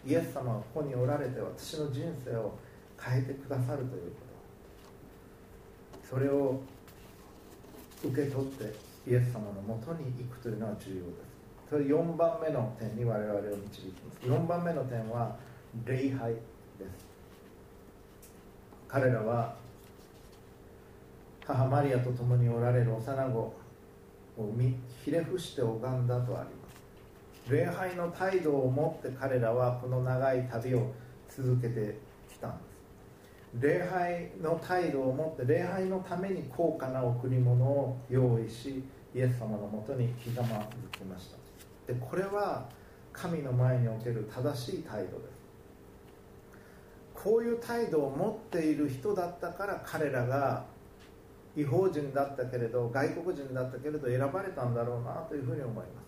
[0.06, 0.10] と。
[0.10, 2.53] イエス様はここにおられて私の人生を
[3.01, 4.17] 変えてくださるというこ
[6.01, 6.08] と。
[6.15, 6.62] それを
[8.03, 8.65] 受け取って
[9.10, 11.33] イエス様のもとに行くというのは重要です。
[11.73, 14.19] それ4番目の点に我々を導きます。
[14.21, 15.36] 4番目の点は
[15.83, 16.39] 礼拝で
[16.86, 17.07] す。
[18.88, 19.55] 彼らは
[21.43, 23.55] 母マリアと共におられる幼子を
[24.55, 27.51] 見ひれ伏して拝んだとあります。
[27.51, 30.91] 礼拝の態度を持って彼らはこの長い旅を
[31.27, 31.97] 続けて
[32.31, 32.63] きたんで
[33.59, 33.65] す。
[33.65, 38.83] 礼拝の態度を持って礼拝のために高価な贈り物を用意し
[39.15, 41.42] イエス様のもとにひざまずきました。
[41.88, 42.69] でこれは
[43.12, 45.43] 神の前における正しい態度です。
[47.13, 50.65] こういう態度を持っている人だったから彼らが
[51.56, 56.04] 違法人だったけれど外国人だったけれど選ばれたんだろうなというふうに思います。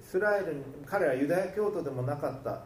[0.00, 2.62] イスラエルに彼はユダヤ教徒でもなかった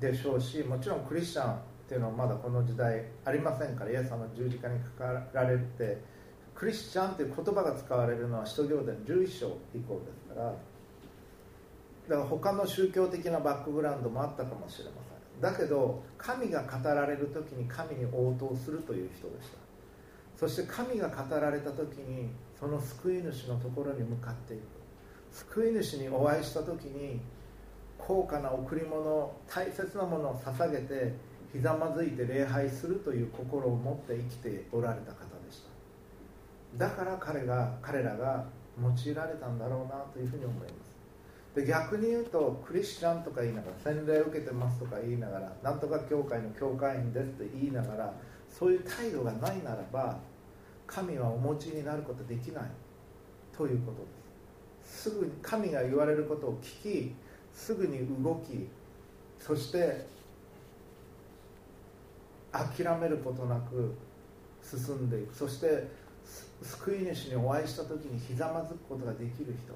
[0.00, 5.98] でしょうしもちろんクリスチャンっていうのはまだこの時代ありませんからイエス様の十字架にかかられて
[6.54, 10.54] クリスチャンという言葉が使われるのは使徒行伝11章以降ですから
[12.08, 15.40] だから他の宗教的なバックグラウンドもあったかもしれません。
[15.40, 19.58] だけど神が語られる時に神に応答するという人でした。
[20.36, 24.62] そして神が語られた時にその救い主のところに向かっていく。
[25.30, 27.20] 救い主にお会いした時に
[27.98, 31.14] 高価な贈り物大切なものを捧げて
[31.52, 35.62] ひざまずいて礼拝するという心を持って生きておられた方でし
[36.78, 36.86] た。
[36.86, 38.44] だから彼が彼らが
[38.80, 40.83] 用いられたんだろうなというふうに思います。
[41.54, 48.14] で逆に言うとクリスチャンとか言いながら洗礼を受けてますとか言いながらなんとか教会の教会員ですと言いながら
[48.48, 50.18] そういう態度がないならば
[50.86, 52.64] 神はお持ちになることできない
[53.56, 54.08] ということで
[54.84, 55.02] す。
[55.02, 57.14] すぐに神が言われることを聞き
[57.54, 58.68] すぐに動き
[59.38, 60.06] そして
[62.52, 63.94] 諦めることなく
[64.62, 65.34] 進んでいく。
[65.34, 65.88] そして
[66.62, 69.74] 救い主にお会いした時にひざまずくことができる人。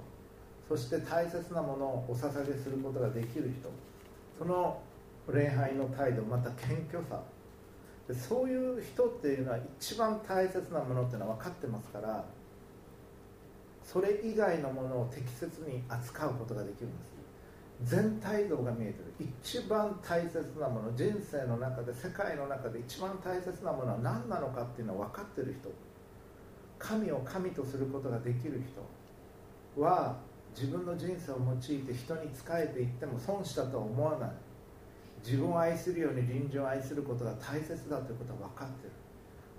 [0.68, 3.70] そして大切なものをお捧げすることができる人
[4.38, 4.80] その
[5.32, 7.20] 礼拝の態度また謙虚さ。
[8.06, 12.24] でそういう人っていうのは一番大切なものっていうのは分かってますから
[13.84, 17.18] それ以外のものを適切に扱うことができるんです。
[17.84, 19.30] 全体像が見えてる。
[19.42, 25.70] 一番大切なもの人生の中で世界の中で一番大切なものは何なのかっていうのは分かってる人。
[26.78, 28.62] 神を神とすることができる
[29.76, 30.16] 人は
[30.54, 34.30] 自分の人生を用いて人に仕えていっても損したとは思わない。
[35.24, 38.92] 自分を愛するように隣人を愛することが大切だということは分かってる。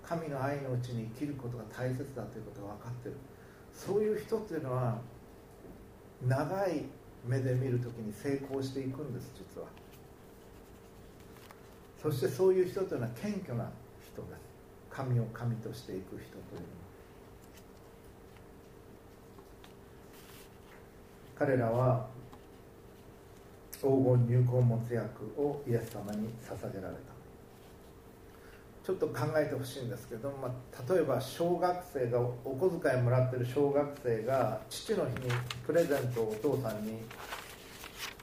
[0.02, 3.16] 神の愛のうちに生きることが大切だということが分かってる。
[3.72, 4.98] そういう人っていうのは
[6.26, 6.84] 長い
[7.24, 9.68] 目で見るときに成功していくんです実は。
[12.02, 13.70] そしてそういう人というのは謙虚な
[14.02, 14.40] 人です。
[14.90, 16.89] 神を神としていく人というのは。
[21.40, 22.06] 彼らは
[23.72, 27.00] 黄金入港持つ役をイエス様に捧げられた。
[28.84, 35.32] ちょっと考えてほしいんですけど、まあ、例えば小学生がお小遣いもらってる小学生が父の日に
[35.66, 36.98] プレゼントをお父さんに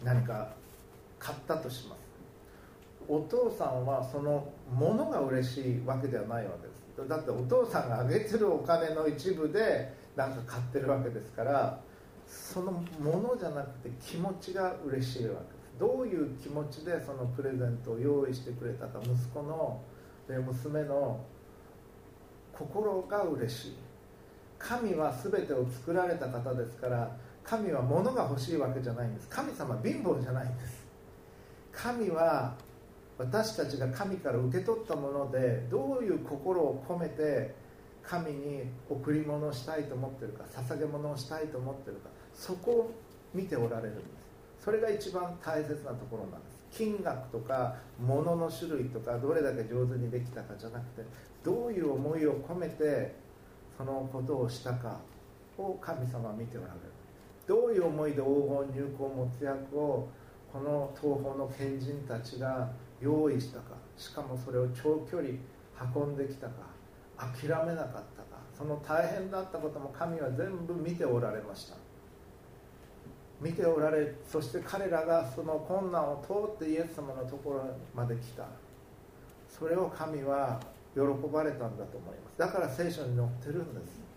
[0.03, 0.53] 何か
[1.17, 1.99] 買ったとします。
[3.08, 7.10] お父さんはそのものが嬉しいわけではないわけです。
[7.10, 11.87] だってお父さんがあげてるお金の一部で何か買ってるわけですから
[12.27, 15.35] そのものじゃなくて気持ちが嬉しいわけ。
[15.35, 19.81] ですどういう気持ちでそのプレゼントを用意してくれたか息子の
[20.27, 21.19] 娘の
[22.53, 23.75] 心が嬉しい。
[24.59, 29.27] 神は全てを作られた方ですから神は物が欲しいわけじゃないんです。
[29.29, 30.85] 神様は貧乏じゃないんです。
[31.71, 32.55] 神は
[33.17, 37.55] 私たちが神から受け取ったものでどういう心を込めて
[38.03, 42.09] 神に贈り物をしたいと思ってるか捧げ物をしたいと思ってるか。
[42.38, 42.91] そこを
[43.34, 44.65] 見ておられるんです。
[44.65, 46.58] それが一番大切なところなんです。
[46.71, 51.04] 金額とか物の種類とかどれだけ上手にできたかじゃなくて
[51.43, 53.15] どういう思いを込めて
[53.78, 55.00] そのことをしたか
[55.58, 56.80] を神様は見ておられる。
[57.47, 60.10] どういう思いで黄金入港持つ役を
[60.52, 62.69] この東方の賢人たちが
[63.02, 63.76] 用意したか。
[63.95, 65.30] しかもそれを長距離
[65.95, 66.54] 運んできたか。
[67.17, 68.38] 諦めなかったか。
[68.56, 71.87] その大変だったことも神は全部見ておられました。
[73.39, 77.63] 見ておられそして彼らがその困難を通ってイエス様のところ
[77.95, 78.45] まで来た。
[79.47, 80.60] それを神は
[80.93, 82.38] 喜ばれたんだと思います。
[82.38, 84.08] だから聖書に載ってるんです。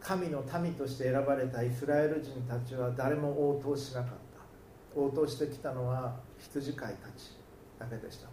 [0.00, 4.10] 神の民として選ばれたイスラエル人たちは誰も応答しなかっ
[4.94, 5.00] た。
[5.00, 7.38] 応答してきたのは羊飼いたち
[7.78, 8.28] だけでした。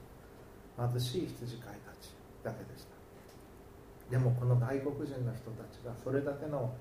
[0.88, 2.90] 貧しい羊飼いたちだけでした。
[4.10, 6.74] でもこの外国人の人たちがそれだけの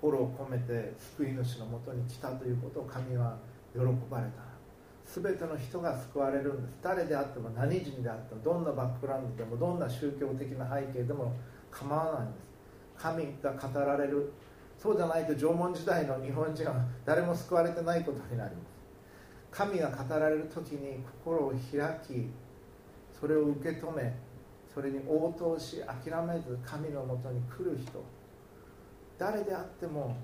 [0.00, 3.36] 心を込めて救い主のもとに来たということを神は
[3.74, 4.48] 喜ばれた。
[5.04, 6.74] 全ての人が救われるんです。
[6.82, 11.32] 誰であっても何人であってもどんなバックグラウンドでもどんな宗教的な背景でも
[11.70, 12.44] 構わないんです。
[12.96, 14.32] 神が語られる。
[14.78, 16.74] そうじゃないと縄文時代の日本人は
[17.04, 18.78] 誰も救われてないことになります。
[19.50, 21.58] 神が語られる時に心を開
[22.06, 22.28] き
[23.18, 24.14] それを受け止め
[24.72, 28.17] それに応答し諦めず神のもとに来る人。
[29.18, 30.16] 誰であっても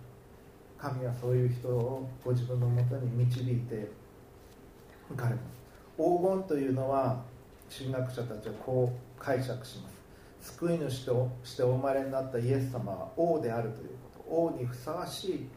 [0.79, 3.91] 神はそういう人をご自分のもとに導いて
[5.11, 5.65] 行かれます。
[5.97, 7.23] 黄金というのは
[7.77, 9.89] 神学者たちはこう解釈しま
[10.41, 10.55] す。
[10.57, 14.31] 救い主としてお生まれになったイエス様は王であるということ。
[14.31, 15.49] 王にふさわしい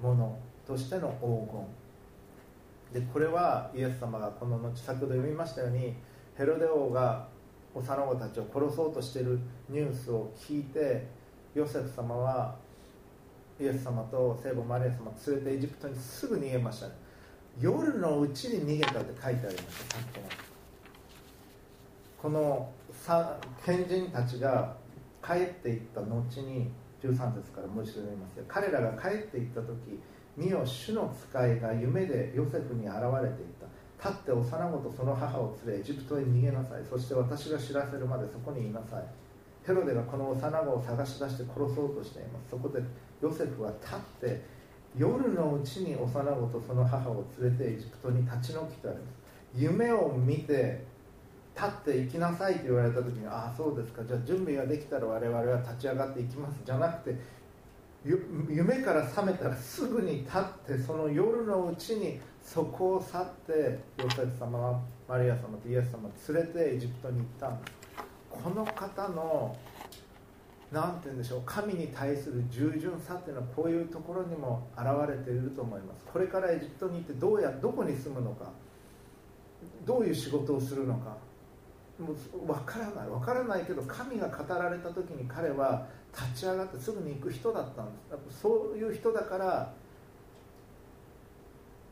[0.00, 1.50] ものとしての黄
[2.92, 3.00] 金。
[3.00, 5.94] でこれはイエス様がこの後先ほど読みましたように
[6.36, 7.28] ヘロデ王が
[7.74, 11.06] 幼子たちを殺そうとしているニュースを聞いて
[11.54, 12.56] ヨセフ様は
[13.60, 16.92] イエス様と聖母マリア様を連れてエジプトにすぐ逃げましたね。
[17.60, 20.20] 夜のうちに逃げたって書いてありました
[22.22, 22.70] この
[23.64, 24.76] 賢人たちが
[25.24, 26.70] 帰っていった後に
[27.02, 30.00] 13節からもう一度読みますが彼らが帰っていった時
[30.36, 33.66] 見よ主の使いが夢でヨセフに現れていた。
[33.98, 36.84] 立って幼子とその母を連れエジプトへ逃げなさい。
[36.88, 39.04] そして私が知らせるまでそこにいなさい。
[39.66, 42.50] ヘロデがこの幼子を探し出して殺そうとしています。
[42.50, 42.80] そこで
[43.20, 43.98] ヨセフは立っ
[44.28, 44.42] て
[44.96, 49.18] 夜のうちに幼子とその母を連れてエジプトに立ち退きとあります。
[49.54, 50.84] 夢を見て
[51.54, 56.60] 立って行きなさいと言われた時にああそうですかじゃあ準備ができたら我々は立ち上がっていきます。
[56.64, 57.38] じゃなくて
[58.04, 67.72] 夢から覚めたらすぐに立ってその夜のうちにそこを去ってヨセフ様はマリア様とイエス様を連れてエジプトに行ったんです。
[68.30, 69.56] この方の
[70.70, 71.42] 何て言うんでしょう。
[71.46, 76.04] 神に対する従順さっていうのはこういうところにも現れていると思います。
[76.12, 78.50] これからエジプトに行ってどうやどこに住むのか。
[79.86, 81.16] どういう仕事をするのか。
[81.98, 83.08] もう分からない。
[83.08, 87.92] 分からないけど神が語られた時に彼は立ち上がってすぐに行く人だったんで
[88.30, 88.40] す。
[88.42, 89.72] そういう人だから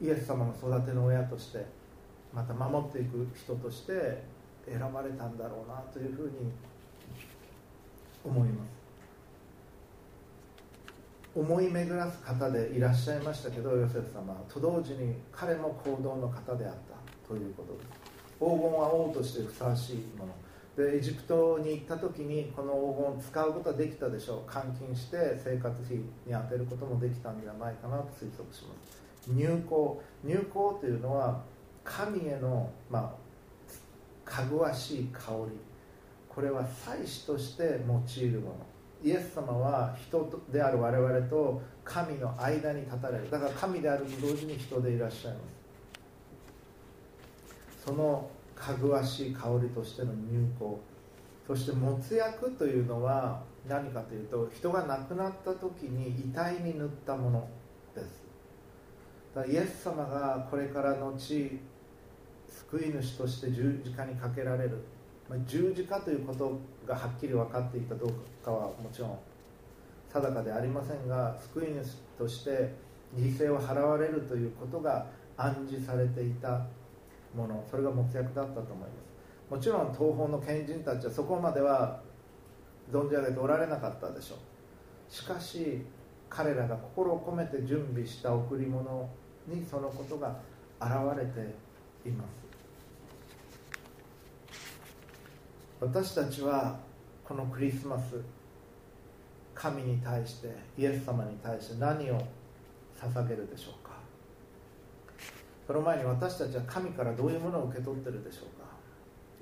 [0.01, 1.64] イエス様の育ての親として
[2.35, 4.22] また守っていく人として
[4.68, 6.53] 選ばれたんだろうなというふうに
[8.27, 8.77] 思います。
[11.35, 17.87] 思い巡らす方でいらっしゃいましたけどヨセフ様と同時に彼も行動の方であったということです。
[18.39, 20.33] 黄金は王としてふさわしいもの。
[20.77, 24.51] でエジプトに行った時にこの黄金を使うことはできたでしょう。
[24.51, 29.31] 換金して生活費に充てることもできたんではないかなと推測します。
[29.31, 29.74] 入香
[30.24, 31.43] 入香というのは
[31.85, 35.66] 神への、まあ、かぐわしい香り。
[36.37, 38.57] これは祭司として用いるもの。
[39.03, 43.30] イエス様は人である我々と神の間に立たれる。
[43.30, 45.41] だから神であると同時に人でいらっしゃいま
[47.80, 47.87] す。
[47.87, 50.66] そのかぐわしい香りとしての入香。
[51.47, 57.49] そしてもつ薬というのは何かというと人が亡くなった時に遺体に塗ったもの
[57.95, 58.26] です。
[59.34, 61.49] だからイエス様がこれから後救
[62.76, 64.84] い主として十字架にかけられる。
[65.29, 69.18] まあ、十字架ということがはっきり分かっていたどうかはもちろん
[70.12, 72.74] 定かでありませんが救い主として
[73.14, 75.07] 犠牲を払われるということが
[75.37, 76.66] 暗示されていた
[77.35, 79.51] ものそれが目薬だったと思います。
[79.51, 82.01] もちろん東方の賢人たちはそこまでは
[82.91, 84.39] 存じ上げておられなかったでしょう。
[85.12, 85.85] しかし
[86.29, 89.09] 彼らが心を込めて準備した贈り物
[89.47, 90.37] にそのことが
[90.81, 92.46] 現れています。
[95.81, 96.79] 私たちは
[97.24, 98.20] このクリスマス
[99.55, 100.49] 神に対して
[100.79, 102.20] イエス様に対して何を
[102.99, 103.97] 捧げるでしょうか？
[105.66, 108.66] その前に私たちは神からどういうものを受け取ってるでしょうか？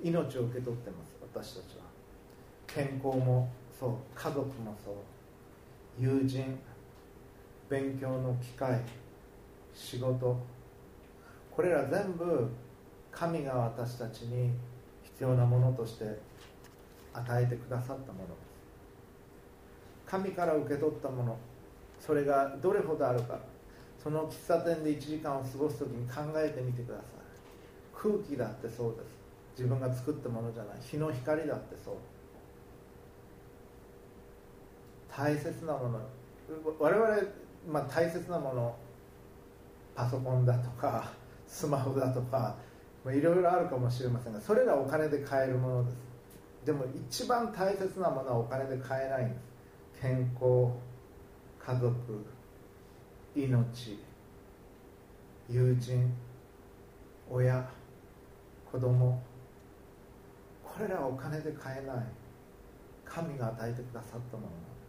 [0.03, 1.85] 命を受け取ってます私たちは。
[2.67, 4.95] 健康もそう家族もそう
[5.97, 6.59] 友人
[7.69, 8.81] 勉強の機会
[9.73, 10.37] 仕事。
[11.55, 12.49] これら全部
[13.11, 14.51] 神が私たちに
[15.15, 16.19] 必要なものとして
[17.13, 18.35] 与えてくださったもの。
[20.05, 21.37] 神から受け取ったもの。
[21.99, 23.39] それがどれほどあるか。
[23.97, 27.05] その喫茶店で1時間を過ごす時に考えてみてください。
[27.95, 29.15] 空気だってそうです。
[29.57, 30.77] 自分が作ったものじゃない。
[30.81, 31.95] 日の光だってそう。
[35.09, 35.99] 大切なもの。
[36.77, 37.07] 我々、
[37.71, 38.75] まあ、大切なもの。
[39.95, 41.09] パソコンだとか
[41.47, 42.57] スマホだとか
[43.11, 45.97] いろいろあるかもしれませんがそれらお金で買えるものです。
[46.65, 50.01] でも一番大切なものはお金で買えないんです。
[50.01, 50.71] 健康
[51.59, 51.93] 家族
[53.35, 53.97] 命
[55.47, 56.13] 友人
[57.29, 57.69] 親
[58.71, 59.21] 子供。
[60.63, 61.97] これらはお金で買えない。
[63.05, 64.85] 神が与えてくださったものなんです。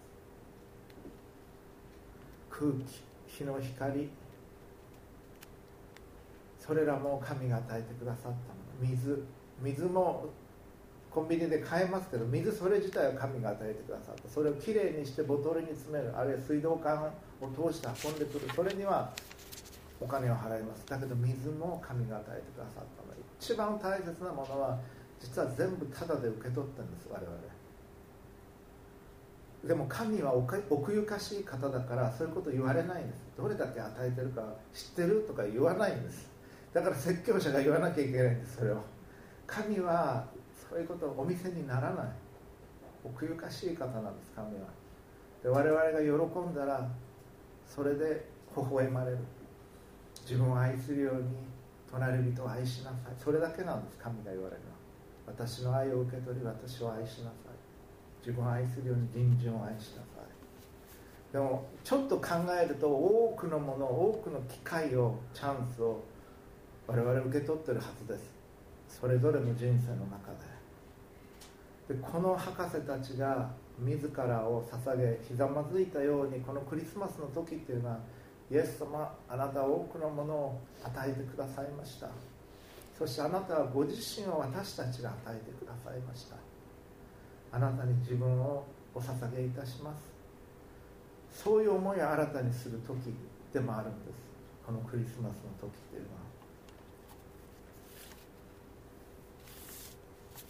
[2.51, 3.05] 空気
[3.39, 4.11] 日の光。
[6.67, 8.89] それらも神が与えてくださったもの。
[8.91, 9.23] 水
[9.63, 10.27] 水も
[11.11, 14.29] コンビニで買えますけど水それ自体は神が与えてくださった。
[14.29, 16.17] それをきれいにしてボトルに詰める。
[16.17, 17.05] あるいは水道管
[17.41, 18.49] を通して運んでくる。
[18.55, 19.13] それには
[20.01, 20.85] お金を払います。
[20.87, 23.07] だけど水も神が与えてくださったの。
[23.41, 24.79] 一番大切なものは
[25.21, 27.37] 実は全部タダで受け取ったんです我々。
[29.65, 33.23] でも神は奥ゆかしい方だからそういうこと言われないんです。
[33.37, 34.43] どれだけ与えてるか
[34.73, 36.31] 知ってるとか言わないんです。
[36.77, 38.77] だから説教者が言わなきゃいけないんですそれを。
[39.47, 40.27] 神は
[40.69, 42.07] そういうことをお見せにならない。
[43.03, 44.69] 奥ゆかしい方なんです神は。
[45.43, 46.87] で我々が喜んだら
[47.67, 49.19] それで微笑まれる。
[50.21, 51.23] 自分を愛するように
[51.91, 53.15] 隣人を愛しなさい。
[53.17, 54.77] それだけなんです神が言われるのは。
[55.29, 57.57] 私の愛を受け取り私を愛しなさい。
[58.21, 61.33] 自分を愛するように隣人を愛しなさい。
[61.33, 66.05] でもちょっと考えると多くのもの多くの機会をチャンスを
[66.87, 68.31] 我々受け取ってるはずです。
[68.89, 70.33] それぞれの人生の中
[71.89, 71.95] で。
[71.95, 77.99] でこの博士たちが自らを捧げひざまずいたようにこのクリスマスの時っていうのは
[78.51, 82.09] イエス様あなたは多くのものを与えてくださいました。
[82.97, 86.37] そしてあなたはご自身を私たちが与えてくださいました。
[87.53, 88.65] あなたに自分を
[88.95, 91.43] お捧げいたします。
[91.45, 93.15] そういう思いを新たにする時
[93.53, 94.19] でもあるんです。
[94.65, 96.36] このクリスマスの時っていうのは。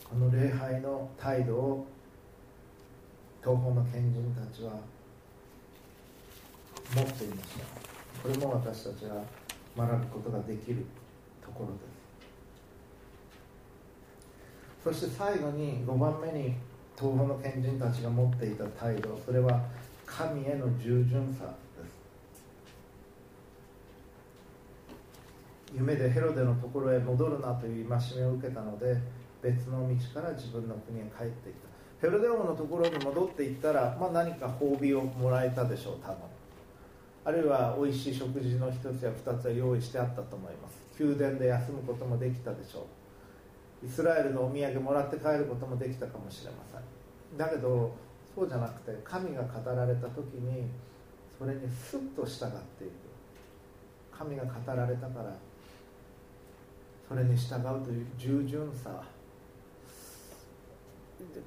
[0.08, 1.86] この礼拝の態度を
[3.42, 4.72] 東方の賢人たちは
[6.94, 7.64] 持っていました。
[8.22, 9.16] これも私たちが
[9.76, 10.86] 学ぶことができる
[11.44, 11.74] ところで
[14.92, 14.96] す。
[15.00, 16.54] そして最後に5番目に
[16.96, 19.64] 東方の賢人たちが持っていた態度それは
[20.06, 21.96] 神への従順さです。
[25.74, 28.96] 夢でヘロデのところへ戻るなという戒めを受けたので
[29.46, 31.68] 別の道から自分の国へ帰ってきた。
[32.00, 36.16] ヘロデ王のところに戻っていったら、まあ、何か褒美をもらえたでしょう多分。
[37.24, 40.80] あるいは美味しい食事の一つや二つは用意してあったと思います。
[40.98, 42.86] 宮殿で休むこともできたでしょ
[43.82, 43.86] う。
[43.86, 47.38] イスラエルのお土産もらって帰ることもできたかもしれません。
[47.38, 47.94] だけど
[48.34, 50.66] そうじゃなくて神が語られた時に
[51.38, 52.92] それにスッと従っていく。
[54.10, 55.36] 神が語られたから
[57.08, 59.02] それに従うという従順さ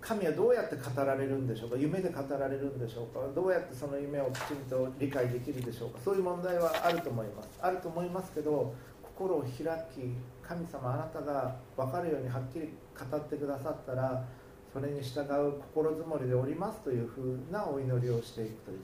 [0.02, 1.78] 神はどうやって語られるんでしょうか？
[1.78, 3.20] 夢で語られるんでしょうか？
[3.36, 6.00] どうやってその夢をきちんと理解できるでしょうか？
[6.04, 7.50] そういう問題はあると思います。
[7.62, 9.50] あると思いますけど心を開
[9.94, 14.26] き神様あなたが分かるようにはっきり語ってくださったら
[14.74, 18.84] それに従う心づもりでおりますというふうなお祈りをしていくというこ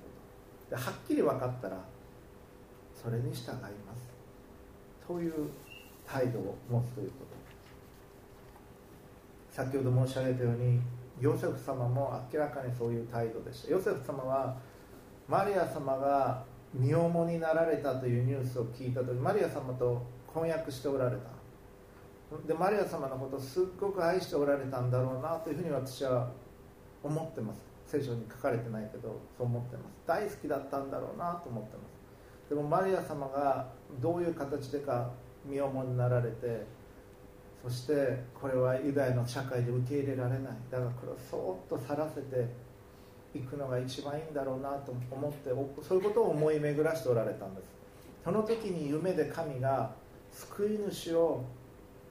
[0.69, 0.75] と。
[0.75, 1.77] ではっきり分かったら
[2.93, 4.05] それに従います。
[5.07, 5.49] という
[6.05, 7.44] 態度を持つということ。
[9.55, 10.81] 先ほど申し上げたように
[11.21, 13.71] ヨセフ様も明らかにそういう態度でした。
[13.71, 14.57] ヨセフ様は
[15.29, 16.43] マリア様が
[16.73, 21.29] 身重になられたというニュースを聞いた時マリア様と婚約しておられた。
[22.45, 26.29] でマリア様のことをすっごく愛しておられたんだろうなというふうに私は
[27.01, 27.61] 思ってます。
[27.87, 29.85] 聖書に書かれてないけどそう思ってます。
[30.05, 32.49] 大好きだったんだろうなと思ってます。
[32.49, 33.69] でもマリア様が
[34.01, 35.11] どういう形でか
[35.45, 36.65] 身重になられて
[37.65, 40.41] そしてこれはユダヤの社会で受け入れられない。
[40.69, 42.47] だからこれをそっと去らせて
[43.33, 45.49] いくのが一番いいんだろうなと思って
[45.81, 47.65] そういうことを思い巡らしておられたんです。
[48.23, 49.91] その時に夢で神が
[50.31, 51.43] 救い主を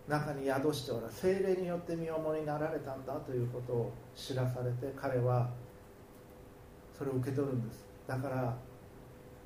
[0.09, 5.49] 中に宿しておら精霊によって身重になられたんだということを知らされて彼は
[6.99, 7.85] それを受け取るんです。
[8.09, 8.57] だから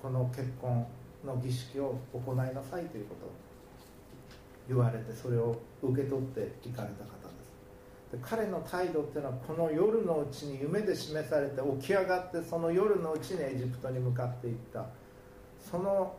[0.00, 0.86] この結婚
[1.26, 3.47] の儀式を行いなさいということ。
[4.68, 8.12] 言われてそれを受け取っていかれた方です。
[8.12, 14.86] で彼の態度っていうのはこの夜のうちに夢で示されて起き上がってその夜のうちにエジプトに向かっていった。
[15.58, 16.14] その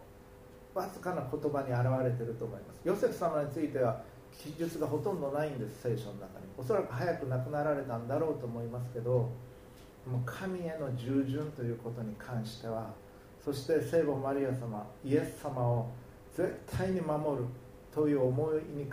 [0.74, 2.80] わずかな言葉に表れてると思います。
[2.84, 4.02] ヨセフ様については
[4.38, 6.46] 記述がほとんどないんです聖書の中に。
[6.58, 9.30] おそらく早く亡くなられたんだろうと思いますけど
[10.06, 12.94] もう神への従順ということに関しては
[13.44, 15.90] そして聖母マリア様イエス様を
[16.36, 17.46] 絶対に守る。
[17.94, 18.88] という思いに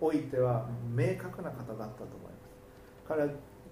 [0.00, 2.52] おいては明確な方だったと思います。
[3.06, 3.28] 彼は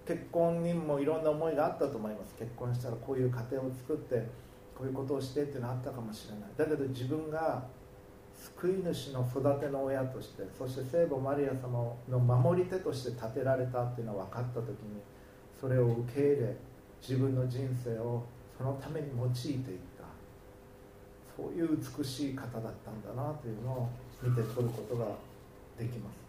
[0.07, 2.35] 結婚にもいろんな思いがあったと思います。
[2.39, 4.27] 結婚したらこういう家庭を作って
[4.77, 6.51] こういうことをしてっていうのはあったかもしれない。
[6.57, 7.65] だけど自分が
[8.35, 15.03] 救い主の育ての親としてそして聖母マリア様の守り手として立てられたっていうのが分かった時に
[15.61, 16.57] それを受け入れ
[17.01, 18.25] 自分の人生を
[18.57, 20.01] そのために用いていった。
[21.37, 23.89] そういう美しい方だったんだなというのを
[24.23, 25.07] 見て取ることが
[25.79, 26.21] できます。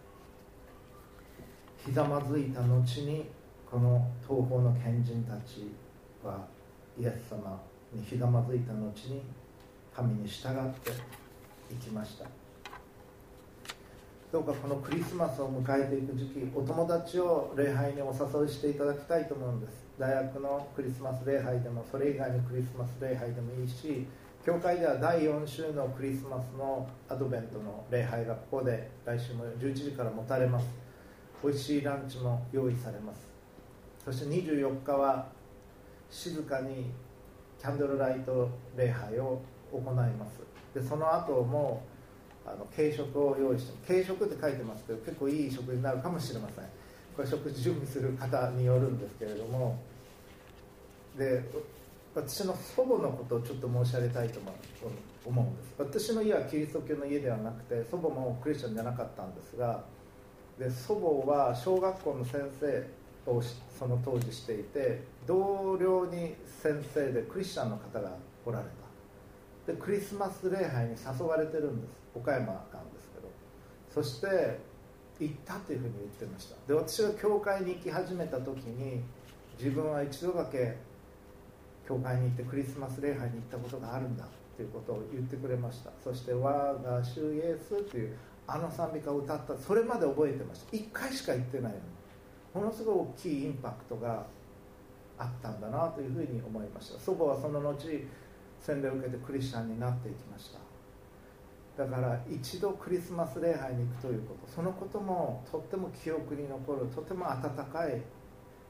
[1.85, 3.25] ひざまずいた後に
[3.69, 5.71] この東方の賢人たち
[6.23, 6.45] は
[6.99, 7.59] イエス様
[7.93, 8.79] にひざまずいた後
[9.09, 9.21] に
[9.95, 10.91] 神に従って
[11.73, 12.25] いきました。
[14.31, 19.83] どうかこのクリスマスを迎えていく時期お友達を礼拝にお誘いしていただきたいと思うんです。
[19.99, 24.07] 大学のクリスマス礼拝でもそれ以外にクリスマス礼拝でもいいし
[24.43, 30.65] 教会では第4週のクリスマスのアドベントの礼拝がここで来週も11時から持たれます。
[31.43, 33.21] 美味しいランチも用意されます。
[34.03, 35.27] そして24日は
[36.09, 36.89] 静かに
[37.59, 39.39] キャンドルライト礼拝を
[39.71, 40.39] 行います。
[40.73, 41.83] でその後も
[42.43, 46.65] あの軽食を用意して軽食って書いてますけど結構いい食事になるかもしれません。
[47.15, 49.77] これ食事準備する方によるんですけれども。
[51.15, 51.43] で
[52.14, 54.51] 私の祖母のことをちょっと申し上げたいと思
[55.41, 55.74] うんです。
[55.78, 59.84] 私の家はキリスト教の家ではなくて祖母もクリスチャンじゃなかったんですが
[60.59, 63.41] で祖母は小学校の先生を
[63.80, 68.12] その当時していて同僚に先生でクリスチャンの方が
[68.45, 68.66] おられ
[69.66, 69.72] た。
[69.72, 71.91] でクリスマス礼拝に誘われてるんです。
[72.14, 73.30] 岡山なんですけど。
[73.93, 74.59] そして
[75.20, 76.55] 行ったというふうに言ってました。
[76.68, 79.01] で私が教会に行き始めた時に
[79.57, 80.78] 自分は一度だけ
[81.91, 84.25] 教会に行ってクリスマス礼拝に行ったことがあるんだ
[84.55, 85.91] ということを言ってくれました。
[86.01, 88.15] そして「我が主イエス」という
[88.47, 89.57] あの賛美歌を歌った。
[89.57, 90.71] それまで覚えてました。
[90.71, 91.83] 1回しか行ってないのに。
[92.53, 94.25] ものすごい大きいインパクトが
[95.17, 96.99] あったんだなというふうに思いました。
[96.99, 97.75] 祖母はその後
[98.59, 100.59] 洗礼を受けてクリスチャンになっていきました。
[101.83, 104.51] だから一度クリスマス礼拝に行くということ。
[104.51, 108.01] そのこともとっても記憶に残るとても温かい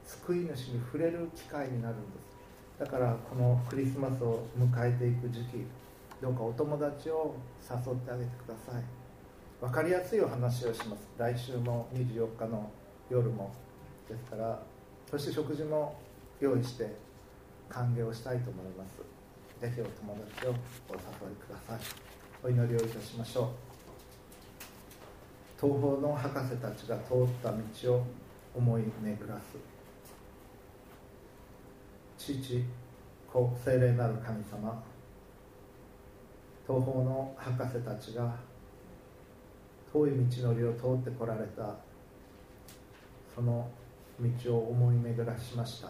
[0.04, 2.31] 救い主に触れる機会になるんです。
[2.78, 5.66] だからこのクリスマスを迎えていく時期
[6.22, 8.82] どうかお友達を誘ってあげてください。
[9.60, 11.08] 分かりやすいお話をします。
[11.18, 12.70] 来週も24日の
[13.10, 13.52] 夜も。
[14.08, 14.62] ですから
[15.10, 15.96] そして食事も
[16.40, 16.94] 用意して
[17.68, 19.02] 歓迎をしたいと思います。
[19.60, 21.80] ぜひお友達をお誘いください。
[22.44, 23.46] お祈りをいたしましょう。
[25.60, 28.06] 東方の博士たちが通った道を
[28.54, 29.71] 思い巡らす。
[32.24, 32.64] 父
[33.32, 34.80] 子精霊なる神様。
[36.64, 38.32] 東方の博士たちが
[39.92, 41.74] 遠い道のりを通ってこられた。
[43.34, 43.68] その
[44.44, 45.88] 道を思い巡らしました。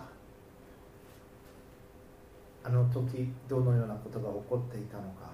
[2.64, 5.30] あの時どのようなことが起こっていたのか。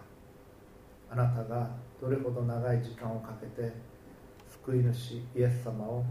[1.11, 1.71] あなたが
[2.01, 3.73] どれほど長い時間をかけて
[4.51, 6.05] 救い主イエス様を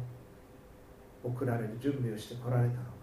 [1.26, 2.97] 送られる準備をしてこられたのか。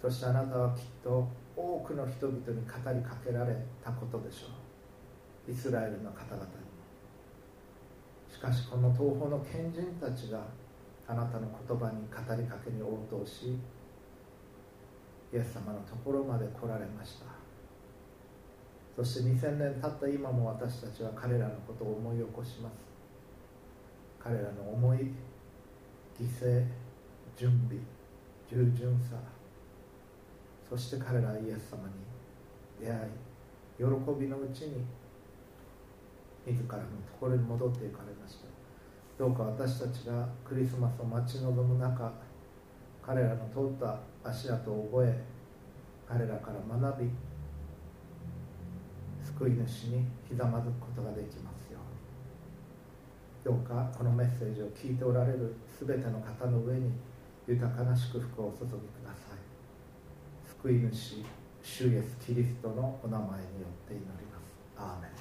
[0.00, 4.46] そしてあなたはきっと多くの人々に語りかけられたことでしょ
[5.48, 5.52] う。
[5.52, 6.42] イスラエルの方々に。
[6.42, 6.46] も
[8.30, 10.42] しかしこの東方の賢人たちが
[11.06, 13.58] あなたの言葉に語りかけに応答し
[15.32, 17.26] イエス様のところまで来られました。
[18.96, 22.74] そして2000年経った今も私たちは彼らのことを思い起こします。
[24.22, 24.98] 彼らの思い
[26.18, 26.64] 犠牲
[27.36, 27.82] 準備
[28.48, 29.16] 従順さ
[30.70, 31.94] そして彼らはイエス様に
[32.80, 32.98] 出会い
[33.76, 33.84] 喜
[34.20, 34.86] びのうちに
[36.46, 36.86] 自らのと
[37.18, 38.44] ころに戻っていかれました。
[39.18, 42.12] どうか私たちがクリスマスを待ち望む中
[43.02, 45.22] 彼らの通った足跡を覚え
[46.08, 47.10] 彼らから学び
[49.22, 51.80] 救い主にひざまずくことができますよ
[53.44, 53.56] うに。
[53.56, 55.54] どうかこのメッセージを聞いておられる
[55.84, 56.92] 全ての方の上に
[57.46, 59.29] 豊かな祝福をお注ぎください。
[60.62, 61.24] 救い主
[61.62, 64.52] 主イエスキリストのお名前によって祈ります。
[64.76, 65.19] アーメン。